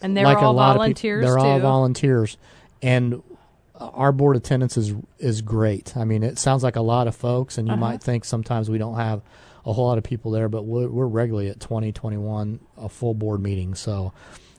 And 0.01 0.15
they're 0.15 0.25
like 0.25 0.37
all 0.37 0.51
a 0.51 0.53
lot 0.53 0.75
volunteers 0.77 1.23
of 1.23 1.29
people. 1.29 1.41
They're 1.43 1.53
all 1.53 1.59
volunteers, 1.59 2.37
and 2.81 3.21
our 3.79 4.11
board 4.11 4.37
attendance 4.37 4.77
is 4.77 4.93
is 5.19 5.41
great. 5.41 5.95
I 5.97 6.05
mean, 6.05 6.23
it 6.23 6.39
sounds 6.39 6.63
like 6.63 6.75
a 6.75 6.81
lot 6.81 7.07
of 7.07 7.15
folks, 7.15 7.57
and 7.57 7.67
you 7.67 7.73
Uh-huh. 7.73 7.81
might 7.81 8.03
think 8.03 8.25
sometimes 8.25 8.69
we 8.69 8.77
don't 8.77 8.95
have 8.95 9.21
a 9.65 9.73
whole 9.73 9.87
lot 9.87 9.97
of 9.97 10.03
people 10.03 10.29
there, 10.31 10.47
but 10.47 10.63
we're, 10.63 10.87
we're 10.87 11.07
regularly 11.07 11.49
at 11.49 11.59
20, 11.59 11.91
21, 11.91 12.59
a 12.77 12.87
full 12.87 13.15
board 13.15 13.41
meeting. 13.41 13.73
So 13.73 14.13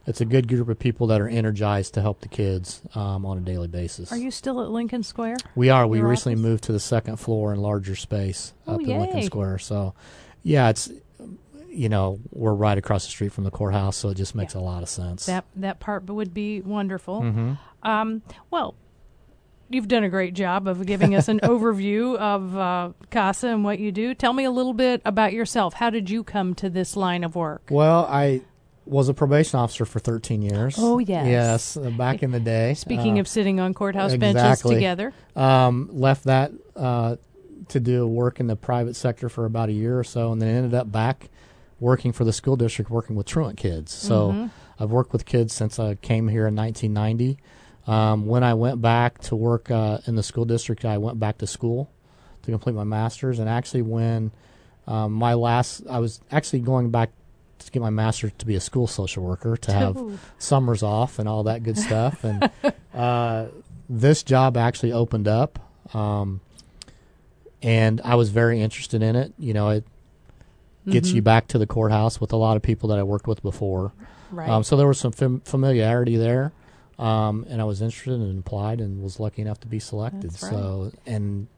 it's 0.07 0.21
a 0.21 0.25
good 0.25 0.49
group 0.49 0.69
of 0.69 0.79
people 0.79 1.09
that 1.09 1.21
are 1.21 1.29
energized 1.29 1.95
to 1.95 2.01
help 2.01 2.21
the 2.21 2.29
kids 2.29 2.81
um, 2.95 3.27
on 3.27 3.38
a 3.38 3.40
daily 3.40 3.69
basis. 3.69 4.12
Are 4.12 4.16
you 4.16 4.31
still 4.31 4.62
at 4.62 4.71
Lincoln 4.71 5.03
Square? 5.03 5.37
We 5.55 5.69
are. 5.71 5.87
We 5.87 5.99
Your 5.99 6.09
recently 6.09 6.35
office? 6.35 6.42
moved 6.42 6.64
to 6.64 6.73
the 6.73 6.81
second 6.81 7.16
floor 7.19 7.53
and 7.53 7.61
larger 7.61 7.97
space 7.97 8.53
Oh, 8.66 8.75
up 8.77 8.81
in 8.81 8.87
Lincoln. 8.88 9.23
Square. 9.23 9.59
So, 9.59 9.95
yeah, 10.42 10.69
it's 10.71 10.90
you 11.69 11.88
know 11.90 12.19
we're 12.31 12.55
right 12.55 12.79
across 12.79 13.05
the 13.05 13.11
street 13.11 13.33
from 13.33 13.45
the 13.45 13.51
courthouse, 13.51 13.97
so 13.97 14.09
it 14.11 14.14
just 14.16 14.35
makes 14.35 14.55
a 14.55 14.61
lot 14.61 14.83
of 14.83 14.88
sense. 14.88 15.27
That 15.27 15.45
that 15.57 15.81
part 15.81 16.05
would 16.09 16.33
be 16.33 16.61
wonderful. 16.62 17.21
hmm 17.23 17.53
Um, 17.83 18.23
well, 18.51 18.75
you've 19.69 19.88
done 19.88 20.05
a 20.05 20.09
great 20.09 20.33
job 20.35 20.69
of 20.69 20.87
giving 20.87 21.14
us 21.14 21.29
an 21.29 21.40
overview 21.42 22.16
of 22.16 22.57
uh, 22.57 22.90
CASA 23.11 23.49
and 23.49 23.64
what 23.64 23.79
you 23.79 23.92
do. 23.92 24.14
Tell 24.14 24.33
me 24.33 24.45
a 24.45 24.51
little 24.51 24.73
bit 24.73 25.03
about 25.05 25.33
yourself. 25.33 25.75
How 25.75 25.90
did 25.90 26.09
you 26.09 26.23
come 26.25 26.55
to 26.55 26.71
this 26.71 26.97
line 26.97 27.25
of 27.25 27.35
work? 27.37 27.62
Well, 27.71 28.07
I 28.09 28.42
was 28.87 29.09
a 29.09 29.14
probation 29.14 29.59
officer 29.59 29.85
for 29.85 29.99
13 29.99 30.42
years. 30.42 30.77
Oh, 30.79 30.99
yes. 30.99 31.27
Yes, 31.27 31.77
uh, 31.77 31.90
back 31.90 32.22
in 32.22 32.31
the 32.31 32.40
day. 32.40 32.75
Speaking 32.75 33.18
Uh, 33.18 33.20
of 33.20 33.29
sitting 33.29 33.59
on 33.61 33.75
courthouse 33.75 34.14
benches 34.16 34.62
together, 34.62 35.12
um, 35.35 35.90
left 35.92 36.25
that 36.25 36.53
uh, 36.77 37.16
to 37.68 37.81
do 37.81 38.07
work 38.07 38.38
in 38.38 38.46
the 38.46 38.57
private 38.57 38.94
sector 38.96 39.29
for 39.29 39.44
about 39.44 39.68
a 39.68 39.72
year 39.72 39.99
or 39.99 40.05
so, 40.05 40.31
and 40.33 40.40
then 40.40 40.49
ended 40.55 40.75
up 40.75 40.90
back 40.90 41.29
working 41.81 42.12
for 42.12 42.25
the 42.25 42.33
school 42.33 42.57
district, 42.57 42.90
working 42.90 43.16
with 43.16 43.27
truant 43.27 43.57
kids. 43.59 43.92
So 43.92 44.33
Mhm. 44.33 44.51
I've 44.79 44.90
worked 44.90 45.12
with 45.12 45.25
kids 45.27 45.53
since 45.53 45.79
I 45.79 45.96
came 45.96 46.29
here 46.29 46.46
in 46.46 46.55
1990. 46.55 47.38
Um, 47.87 48.27
when 48.27 48.42
I 48.44 48.55
went 48.55 48.81
back 48.81 49.18
to 49.22 49.37
work 49.37 49.70
uh, 49.70 49.99
in 50.07 50.14
the 50.16 50.22
school 50.22 50.44
district, 50.44 50.85
I 50.85 50.99
went 50.99 51.18
back 51.20 51.38
to 51.38 51.46
school 51.46 51.90
to 52.42 52.51
complete 52.51 52.75
my 52.75 52.85
master's. 52.85 53.38
And 53.38 53.49
actually, 53.49 53.83
when 53.83 54.31
um, 54.87 55.12
my 55.12 55.35
last, 55.35 55.83
I 55.90 55.99
was 55.99 56.20
actually 56.31 56.61
going 56.61 56.90
back 56.90 57.11
to 57.59 57.71
get 57.71 57.81
my 57.83 57.90
master's 57.90 58.33
to 58.38 58.47
be 58.47 58.55
a 58.55 58.61
school 58.61 58.87
social 58.87 59.23
worker 59.25 59.57
to 59.57 59.73
have 59.73 59.97
Oh, 59.97 60.19
summers 60.38 60.83
off 60.83 61.19
and 61.19 61.29
all 61.29 61.45
that 61.45 61.62
good 61.62 61.79
stuff. 61.88 62.23
And 62.25 62.51
uh, 62.95 63.47
this 63.88 64.23
job 64.23 64.57
actually 64.57 64.92
opened 64.92 65.29
up, 65.29 65.59
um, 65.95 66.40
and 67.62 68.01
I 68.05 68.14
was 68.14 68.31
very 68.31 68.61
interested 68.61 69.03
in 69.03 69.16
it. 69.16 69.33
You 69.38 69.55
know, 69.55 69.71
it 69.71 69.85
gets 70.88 71.11
mhm. 71.11 71.14
you 71.14 71.23
back 71.23 71.49
to 71.49 71.59
the 71.59 71.66
courthouse 71.66 72.21
with 72.21 72.33
a 72.33 72.37
lot 72.37 72.57
of 72.57 72.62
people 72.62 72.88
that 72.90 72.99
I 72.99 73.03
worked 73.03 73.27
with 73.27 73.42
before. 73.42 73.92
right. 74.31 74.49
Um, 74.49 74.62
so 74.62 74.77
there 74.77 74.87
was 74.87 74.99
some 74.99 75.12
fam- 75.12 75.40
familiarity 75.40 76.16
there, 76.16 76.53
um, 76.99 77.47
and 77.49 77.61
I 77.61 77.64
was 77.64 77.83
interested 77.83 78.14
and 78.14 78.38
applied 78.38 78.81
and 78.81 79.03
was 79.03 79.19
lucky 79.19 79.42
enough 79.42 79.61
to 79.61 79.66
be 79.66 79.79
selected. 79.79 80.31
Right. 80.31 80.51
So, 80.51 80.92
and 81.07 81.49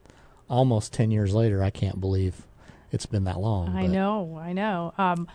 almost 0.49 0.93
ten 0.93 1.11
years 1.11 1.35
later, 1.35 1.63
I 1.63 1.71
can't 1.71 2.01
believe 2.01 2.47
it's 2.91 3.07
been 3.07 3.25
that 3.25 3.39
long. 3.39 3.77
I 3.77 3.83
but- 3.83 3.91
know, 3.91 4.39
I 4.41 4.53
know. 4.53 4.95
Um, 4.97 5.29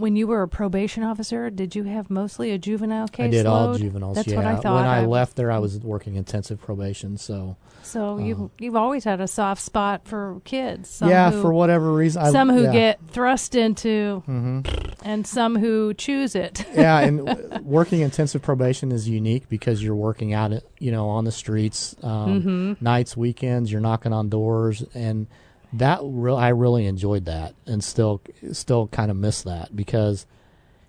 when 0.00 0.16
you 0.16 0.26
were 0.26 0.42
a 0.42 0.48
probation 0.48 1.02
officer, 1.02 1.50
did 1.50 1.76
you 1.76 1.84
have 1.84 2.10
mostly 2.10 2.50
a 2.50 2.58
juvenile 2.58 3.06
case? 3.08 3.26
I 3.26 3.28
did 3.28 3.46
all 3.46 3.74
juveniles. 3.74 4.16
That's 4.16 4.28
yeah. 4.28 4.36
what 4.36 4.46
I 4.46 4.56
thought. 4.56 4.74
When 4.76 4.84
I, 4.86 5.02
I- 5.02 5.06
left 5.06 5.36
there, 5.36 5.52
I 5.52 5.58
was 5.58 5.78
working 5.78 6.16
intensive 6.16 6.60
probation. 6.60 7.16
So 7.18 7.56
So 7.82 8.18
you've 8.18 8.50
you've 8.58 8.76
always 8.76 9.04
had 9.04 9.20
a 9.20 9.28
soft 9.28 9.62
spot 9.62 10.06
for 10.08 10.40
kids. 10.44 11.00
Yeah, 11.04 11.30
who, 11.30 11.42
for 11.42 11.52
whatever 11.52 11.92
reason, 11.92 12.22
I, 12.22 12.30
some 12.32 12.48
who 12.50 12.62
yeah. 12.64 12.72
get 12.72 13.00
thrust 13.08 13.54
into, 13.54 14.22
hmm 14.26 14.60
and 15.02 15.26
some 15.26 15.56
who 15.56 15.94
choose 15.94 16.34
it. 16.34 16.64
yeah, 16.74 16.98
and 17.00 17.26
working 17.64 18.00
intensive 18.00 18.42
probation 18.42 18.92
is 18.92 19.08
unique 19.08 19.48
because 19.48 19.82
you're 19.82 19.94
working 19.94 20.34
out, 20.34 20.52
it, 20.52 20.68
you 20.78 20.90
know, 20.92 21.08
on 21.08 21.24
the 21.24 21.32
streets, 21.32 21.96
um, 22.02 22.42
Mm-hmm. 22.42 22.84
nights, 22.84 23.16
weekends. 23.16 23.72
You're 23.72 23.80
knocking 23.80 24.12
on 24.12 24.28
doors, 24.28 24.82
and 24.94 25.26
that 25.72 26.00
real 26.02 26.36
I 26.36 26.48
really 26.48 26.86
enjoyed 26.86 27.24
that, 27.26 27.54
and 27.66 27.82
still, 27.82 28.20
still 28.52 28.88
kind 28.88 29.10
of 29.10 29.16
miss 29.16 29.42
that 29.42 29.74
because 29.74 30.26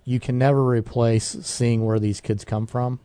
you 0.05 0.19
can 0.19 0.37
never 0.37 0.65
replace 0.65 1.37
seeing 1.43 1.85
where 1.85 1.99
these 1.99 2.21
kids 2.21 2.43
come 2.43 2.65
from, 2.67 2.99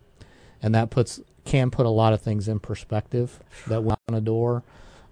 and 0.62 0.74
that 0.74 0.90
puts 0.90 1.20
can 1.44 1.70
put 1.70 1.86
a 1.86 1.90
lot 1.90 2.12
of 2.12 2.20
things 2.20 2.48
in 2.48 2.58
perspective 2.58 3.38
that 3.68 3.84
went 3.84 4.00
on 4.08 4.14
a 4.14 4.20
door. 4.20 4.62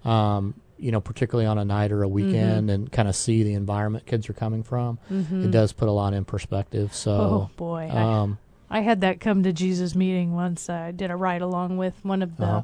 Um, 0.03 0.55
you 0.77 0.91
know, 0.91 0.99
particularly 0.99 1.47
on 1.47 1.57
a 1.57 1.63
night 1.63 1.93
or 1.93 2.03
a 2.03 2.07
weekend, 2.07 2.69
and 2.69 2.91
kind 2.91 3.07
of 3.07 3.15
see 3.15 3.43
the 3.43 3.53
environment 3.53 4.05
kids 4.05 4.29
are 4.29 4.33
coming 4.33 4.61
from. 4.61 4.99
It 5.09 5.49
does 5.51 5.71
put 5.71 5.87
a 5.87 5.91
lot 5.91 6.13
in 6.13 6.25
perspective. 6.25 6.93
So, 6.93 7.11
Mm-hmm. 7.11 7.33
Oh 7.33 7.49
boy, 7.55 7.89
I, 7.91 8.21
um, 8.21 8.37
I 8.69 8.81
had 8.81 8.99
that 9.01 9.21
come 9.21 9.43
to 9.43 9.53
Jesus 9.53 9.95
meeting 9.95 10.33
once. 10.35 10.69
I 10.69 10.91
did 10.91 11.11
a 11.11 11.15
ride 11.15 11.41
along 11.41 11.77
with 11.77 11.93
one 12.03 12.21
of 12.21 12.35
the 12.35 12.45
Uh-huh. 12.45 12.61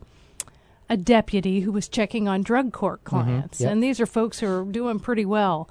A 0.92 0.98
deputy 0.98 1.62
who 1.62 1.72
was 1.72 1.88
checking 1.88 2.28
on 2.28 2.44
drug 2.44 2.72
court 2.72 3.04
clients, 3.04 3.58
Mm-hmm. 3.58 3.64
yep. 3.64 3.72
and 3.72 3.82
these 3.84 4.00
are 4.00 4.06
folks 4.06 4.40
who 4.42 4.48
are 4.48 4.64
doing 4.66 5.00
pretty 5.00 5.26
well. 5.26 5.68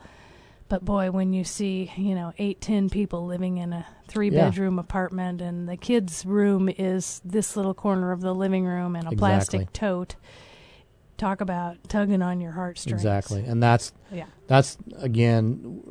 But 0.69 0.85
boy, 0.85 1.11
when 1.11 1.33
you 1.33 1.45
see 1.45 1.93
you 1.97 2.15
know 2.15 2.33
eight, 2.39 2.61
ten 2.61 2.89
people 2.91 3.27
living 3.27 3.59
in 3.59 3.73
a 3.73 3.85
three 4.09 4.31
Yeah. 4.31 4.47
bedroom 4.49 4.79
apartment, 4.79 5.41
and 5.41 5.69
the 5.69 5.77
kids' 5.77 6.25
room 6.25 6.69
is 6.69 7.21
this 7.25 7.57
little 7.57 7.75
corner 7.75 8.13
of 8.13 8.21
the 8.23 8.35
living 8.35 8.65
room 8.65 8.97
and 8.97 9.05
a 9.07 9.11
Exactly. 9.13 9.19
plastic 9.19 9.73
tote, 9.73 10.17
talk 11.19 11.41
about 11.41 11.77
tugging 11.89 12.23
on 12.23 12.41
your 12.41 12.53
heartstrings. 12.53 13.01
Exactly, 13.01 13.45
and 13.45 13.63
that's 13.63 13.93
Yeah. 14.13 14.27
that's 14.47 14.79
again 14.99 15.83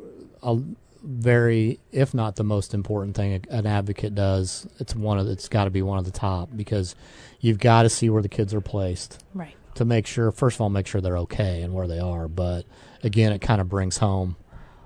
a 0.42 0.58
very, 1.02 1.78
if 1.92 2.12
not 2.12 2.36
the 2.36 2.44
most 2.44 2.74
important 2.74 3.16
thing 3.16 3.44
an 3.48 3.66
advocate 3.66 4.14
does. 4.14 4.66
It's 4.78 4.94
one 4.94 5.18
of 5.18 5.26
it's 5.28 5.48
got 5.48 5.64
to 5.64 5.70
be 5.70 5.82
one 5.82 5.98
of 5.98 6.04
the 6.04 6.10
top 6.10 6.50
because 6.56 6.94
you've 7.40 7.58
got 7.58 7.82
to 7.84 7.88
see 7.88 8.10
where 8.10 8.22
the 8.22 8.28
kids 8.28 8.52
are 8.54 8.60
placed 8.60 9.22
Right. 9.34 9.54
to 9.74 9.84
make 9.84 10.06
sure. 10.06 10.30
First 10.30 10.56
of 10.56 10.60
all, 10.62 10.70
make 10.70 10.86
sure 10.86 11.00
they're 11.00 11.18
okay 11.18 11.62
and 11.62 11.72
where 11.74 11.86
they 11.88 11.98
are. 11.98 12.28
But 12.28 12.66
again, 13.02 13.32
it 13.32 13.40
kind 13.40 13.60
of 13.60 13.68
brings 13.68 13.98
home 13.98 14.36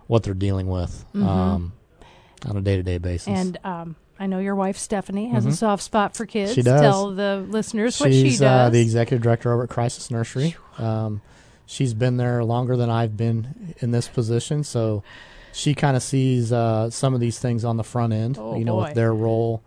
what 0.06 0.22
they're 0.22 0.34
dealing 0.34 0.66
with 0.68 1.04
um, 1.14 1.72
on 2.46 2.56
a 2.56 2.60
day 2.60 2.76
to 2.76 2.82
day 2.82 2.98
basis. 2.98 3.28
Mm-hmm. 3.28 3.36
And 3.40 3.58
um, 3.64 3.96
I 4.18 4.26
know 4.26 4.38
your 4.38 4.54
wife 4.54 4.76
Stephanie 4.76 5.28
has 5.30 5.44
a 5.46 5.48
Mhm. 5.48 5.54
soft 5.54 5.82
spot 5.82 6.14
for 6.16 6.26
kids. 6.26 6.52
She 6.54 6.62
does. 6.62 6.80
Tell 6.80 7.10
the 7.14 7.44
listeners 7.48 7.98
what 7.98 8.12
she 8.12 8.30
does. 8.30 8.42
Uh, 8.42 8.70
the 8.70 8.80
executive 8.80 9.22
director 9.22 9.52
over 9.52 9.64
at 9.64 9.70
Crisis 9.70 10.10
Nursery. 10.10 10.54
Um, 10.78 11.20
she's 11.66 11.94
been 11.94 12.16
there 12.18 12.44
longer 12.44 12.76
than 12.76 12.90
I've 12.90 13.16
been 13.16 13.74
in 13.80 13.90
this 13.90 14.06
position, 14.06 14.62
so 14.62 15.02
she 15.52 15.74
kind 15.74 15.96
of 15.96 16.02
sees 16.02 16.52
uh, 16.52 16.90
some 16.90 17.14
of 17.14 17.20
these 17.20 17.38
things 17.38 17.64
on 17.64 17.76
the 17.76 17.84
front 17.84 18.12
end. 18.12 18.36
Oh, 18.38 18.56
you 18.56 18.64
know, 18.64 18.74
boy. 18.76 18.82
with 18.84 18.94
their 18.94 19.12
role 19.14 19.62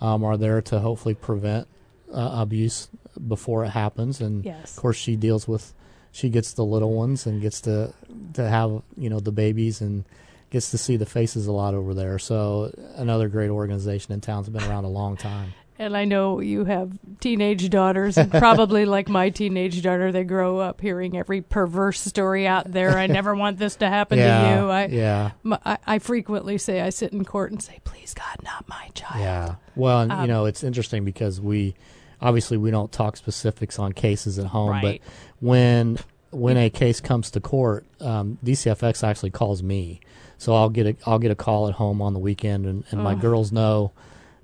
um, 0.00 0.24
are 0.24 0.36
there 0.36 0.60
to 0.62 0.80
hopefully 0.80 1.14
prevent 1.14 1.68
uh, 2.12 2.40
abuse 2.42 2.88
before 3.28 3.64
it 3.64 3.70
happens, 3.70 4.20
and 4.20 4.44
yes. 4.44 4.76
of 4.76 4.82
course 4.82 4.96
she 4.96 5.16
deals 5.16 5.46
with. 5.48 5.74
She 6.12 6.28
gets 6.28 6.52
the 6.52 6.64
little 6.64 6.92
ones 6.92 7.26
and 7.26 7.40
gets 7.40 7.62
to 7.62 7.92
to 8.34 8.48
have 8.48 8.82
you 8.96 9.08
know 9.10 9.20
the 9.20 9.32
babies 9.32 9.80
and 9.80 10.04
gets 10.50 10.70
to 10.70 10.78
see 10.78 10.96
the 10.96 11.06
faces 11.06 11.46
a 11.46 11.52
lot 11.52 11.74
over 11.74 11.94
there. 11.94 12.18
So 12.18 12.72
another 12.96 13.28
great 13.28 13.48
organization 13.50 14.12
in 14.12 14.20
town's 14.20 14.48
been 14.50 14.62
around 14.62 14.84
a 14.84 14.90
long 14.90 15.16
time. 15.16 15.54
And 15.78 15.96
I 15.96 16.04
know 16.04 16.38
you 16.38 16.64
have 16.64 16.92
teenage 17.18 17.68
daughters, 17.68 18.16
and 18.16 18.30
probably 18.30 18.84
like 18.96 19.08
my 19.08 19.30
teenage 19.30 19.82
daughter, 19.82 20.12
they 20.12 20.22
grow 20.22 20.58
up 20.58 20.80
hearing 20.80 21.16
every 21.16 21.40
perverse 21.40 21.98
story 22.00 22.46
out 22.46 22.70
there. 22.70 22.96
I 22.98 23.08
never 23.08 23.34
want 23.34 23.58
this 23.58 23.76
to 23.76 23.88
happen 23.88 24.18
yeah, 24.18 24.42
to 24.42 24.62
you. 24.62 24.68
I, 24.68 24.86
yeah. 24.86 25.30
m- 25.44 25.58
I, 25.64 25.78
I 25.84 25.98
frequently 25.98 26.56
say, 26.58 26.82
I 26.82 26.90
sit 26.90 27.12
in 27.12 27.24
court 27.24 27.50
and 27.50 27.60
say, 27.60 27.80
please, 27.82 28.14
God, 28.14 28.44
not 28.44 28.68
my 28.68 28.90
child. 28.94 29.22
Yeah. 29.22 29.54
Well, 29.74 30.02
and 30.02 30.12
Um, 30.12 30.20
you 30.20 30.28
know, 30.28 30.44
it's 30.44 30.62
interesting 30.62 31.04
because 31.04 31.40
we 31.40 31.74
obviously 32.22 32.56
we 32.56 32.70
don't 32.70 32.90
talk 32.92 33.16
specifics 33.16 33.78
on 33.78 33.92
cases 33.92 34.38
at 34.38 34.46
home, 34.46 34.70
Right. 34.70 35.00
but 35.02 35.10
when 35.40 35.98
when 36.30 36.56
a 36.56 36.70
case 36.70 36.98
comes 37.00 37.30
to 37.32 37.40
court, 37.40 37.84
um, 38.00 38.38
DCFS 38.42 39.04
actually 39.06 39.30
calls 39.30 39.62
me, 39.62 40.00
so 40.38 40.54
I'll 40.54 40.70
get 40.70 40.86
a 40.86 40.96
I'll 41.06 41.18
get 41.18 41.30
a 41.30 41.34
call 41.36 41.68
at 41.68 41.74
home 41.74 42.00
on 42.00 42.14
the 42.14 42.18
weekend, 42.20 42.64
and, 42.66 42.84
and 42.90 43.02
my 43.02 43.14
girls 43.14 43.52
know, 43.52 43.92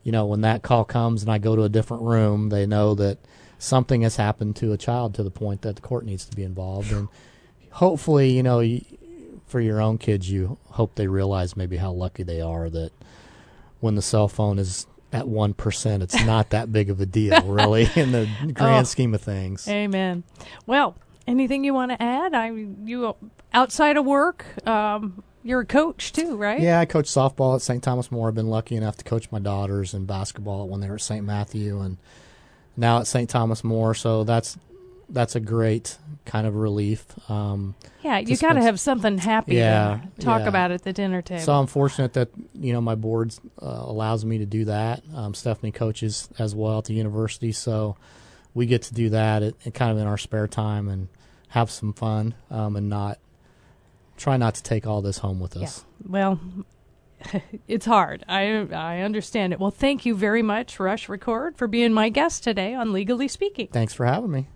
you 0.02 0.12
know, 0.12 0.26
when 0.26 0.42
that 0.42 0.62
call 0.62 0.84
comes 0.84 1.22
and 1.22 1.30
I 1.30 1.38
go 1.38 1.56
to 1.56 1.62
a 1.62 1.68
different 1.70 2.02
room, 2.02 2.50
they 2.50 2.66
know 2.66 2.94
that 2.96 3.18
something 3.58 4.02
has 4.02 4.16
happened 4.16 4.54
to 4.56 4.72
a 4.72 4.76
child 4.76 5.14
to 5.14 5.22
the 5.22 5.30
point 5.30 5.62
that 5.62 5.76
the 5.76 5.82
court 5.82 6.04
needs 6.04 6.26
to 6.26 6.36
be 6.36 6.42
involved, 6.42 6.92
and 6.92 7.08
hopefully, 7.72 8.30
you 8.32 8.42
know. 8.42 8.58
y 8.58 8.82
for 9.46 9.60
your 9.62 9.80
own 9.80 9.96
kids, 9.96 10.30
you 10.30 10.58
hope 10.72 10.94
they 10.96 11.06
realize 11.06 11.56
maybe 11.56 11.78
how 11.78 11.90
lucky 11.90 12.22
they 12.22 12.38
are 12.42 12.68
that 12.68 12.92
when 13.80 13.94
the 13.94 14.02
cell 14.02 14.28
phone 14.28 14.58
is 14.58 14.86
at 15.12 15.26
one 15.28 15.54
percent, 15.54 16.02
it's 16.02 16.24
not 16.26 16.50
that 16.50 16.70
big 16.72 16.90
of 16.90 17.00
a 17.00 17.06
deal, 17.06 17.40
really, 17.42 17.88
in 17.96 18.12
the 18.12 18.28
grand 18.52 18.80
Oh. 18.86 18.88
scheme 18.88 19.14
of 19.14 19.20
things. 19.22 19.66
Amen. 19.68 20.22
Well, 20.66 20.96
anything 21.26 21.64
you 21.64 21.72
want 21.74 21.92
to 21.92 22.02
add? 22.02 22.34
I 22.34 22.48
you 22.50 23.14
outside 23.52 23.96
of 23.96 24.04
work, 24.04 24.44
um, 24.66 25.22
you're 25.42 25.60
a 25.60 25.66
coach 25.66 26.12
too, 26.12 26.36
right? 26.36 26.60
Yeah, 26.60 26.78
I 26.80 26.84
coach 26.84 27.06
softball 27.06 27.54
at 27.54 27.62
St. 27.62 27.82
Thomas 27.82 28.10
More. 28.12 28.28
I've 28.28 28.34
been 28.34 28.48
lucky 28.50 28.76
enough 28.76 28.96
to 28.98 29.04
coach 29.04 29.30
my 29.32 29.38
daughters 29.38 29.94
in 29.94 30.04
basketball 30.04 30.68
when 30.68 30.80
they 30.80 30.88
were 30.88 30.96
at 30.96 31.00
St. 31.00 31.24
Matthew, 31.24 31.80
and 31.80 31.96
now 32.76 32.98
at 33.00 33.06
St. 33.06 33.30
Thomas 33.30 33.64
More. 33.64 33.94
So 33.94 34.24
that's 34.24 34.58
that's 35.10 35.34
a 35.34 35.40
great 35.40 35.96
kind 36.26 36.46
of 36.46 36.54
relief. 36.54 37.06
Um, 37.30 37.74
Yeah, 38.02 38.18
you 38.18 38.36
got 38.36 38.54
to 38.54 38.62
have 38.62 38.78
something 38.78 39.18
happy 39.18 39.56
Yeah, 39.56 40.00
to 40.18 40.20
talk 40.24 40.40
yeah. 40.40 40.48
about 40.48 40.70
at 40.70 40.82
the 40.82 40.92
dinner 40.92 41.22
table. 41.22 41.42
So 41.42 41.54
I'm 41.54 41.66
fortunate 41.66 42.12
that 42.14 42.28
you 42.54 42.72
know 42.72 42.80
my 42.80 42.94
board 42.94 43.34
uh, 43.60 43.66
allows 43.66 44.24
me 44.24 44.38
to 44.38 44.46
do 44.46 44.66
that. 44.66 45.02
Um, 45.14 45.34
Stephanie 45.34 45.72
coaches 45.72 46.28
as 46.38 46.54
well 46.54 46.78
at 46.78 46.84
the 46.84 46.94
university, 46.94 47.52
so 47.52 47.96
we 48.54 48.66
get 48.66 48.82
to 48.82 48.94
do 48.94 49.10
that 49.10 49.42
at, 49.42 49.54
at 49.66 49.74
kind 49.74 49.92
of 49.92 49.98
in 49.98 50.06
our 50.06 50.18
spare 50.18 50.46
time 50.48 50.88
and 50.88 51.08
have 51.48 51.70
some 51.70 51.92
fun 51.92 52.34
um, 52.50 52.76
and 52.76 52.88
not 52.88 53.18
try 54.18 54.36
not 54.36 54.54
to 54.56 54.62
take 54.62 54.86
all 54.86 55.00
this 55.00 55.18
home 55.18 55.40
with 55.40 55.56
us. 55.56 55.84
Well, 56.06 56.38
it's 57.68 57.86
hard. 57.86 58.24
I 58.28 58.66
I 58.72 59.00
understand 59.00 59.52
it. 59.54 59.60
Well, 59.60 59.70
thank 59.70 60.04
you 60.04 60.14
very 60.14 60.42
much, 60.42 60.78
Rush 60.78 61.08
Record, 61.08 61.56
for 61.56 61.66
being 61.66 61.92
my 61.94 62.10
guest 62.10 62.44
today 62.44 62.74
on 62.74 62.92
Legally 62.92 63.28
Speaking. 63.28 63.68
Thanks 63.68 63.94
for 63.94 64.04
having 64.04 64.30
me. 64.30 64.48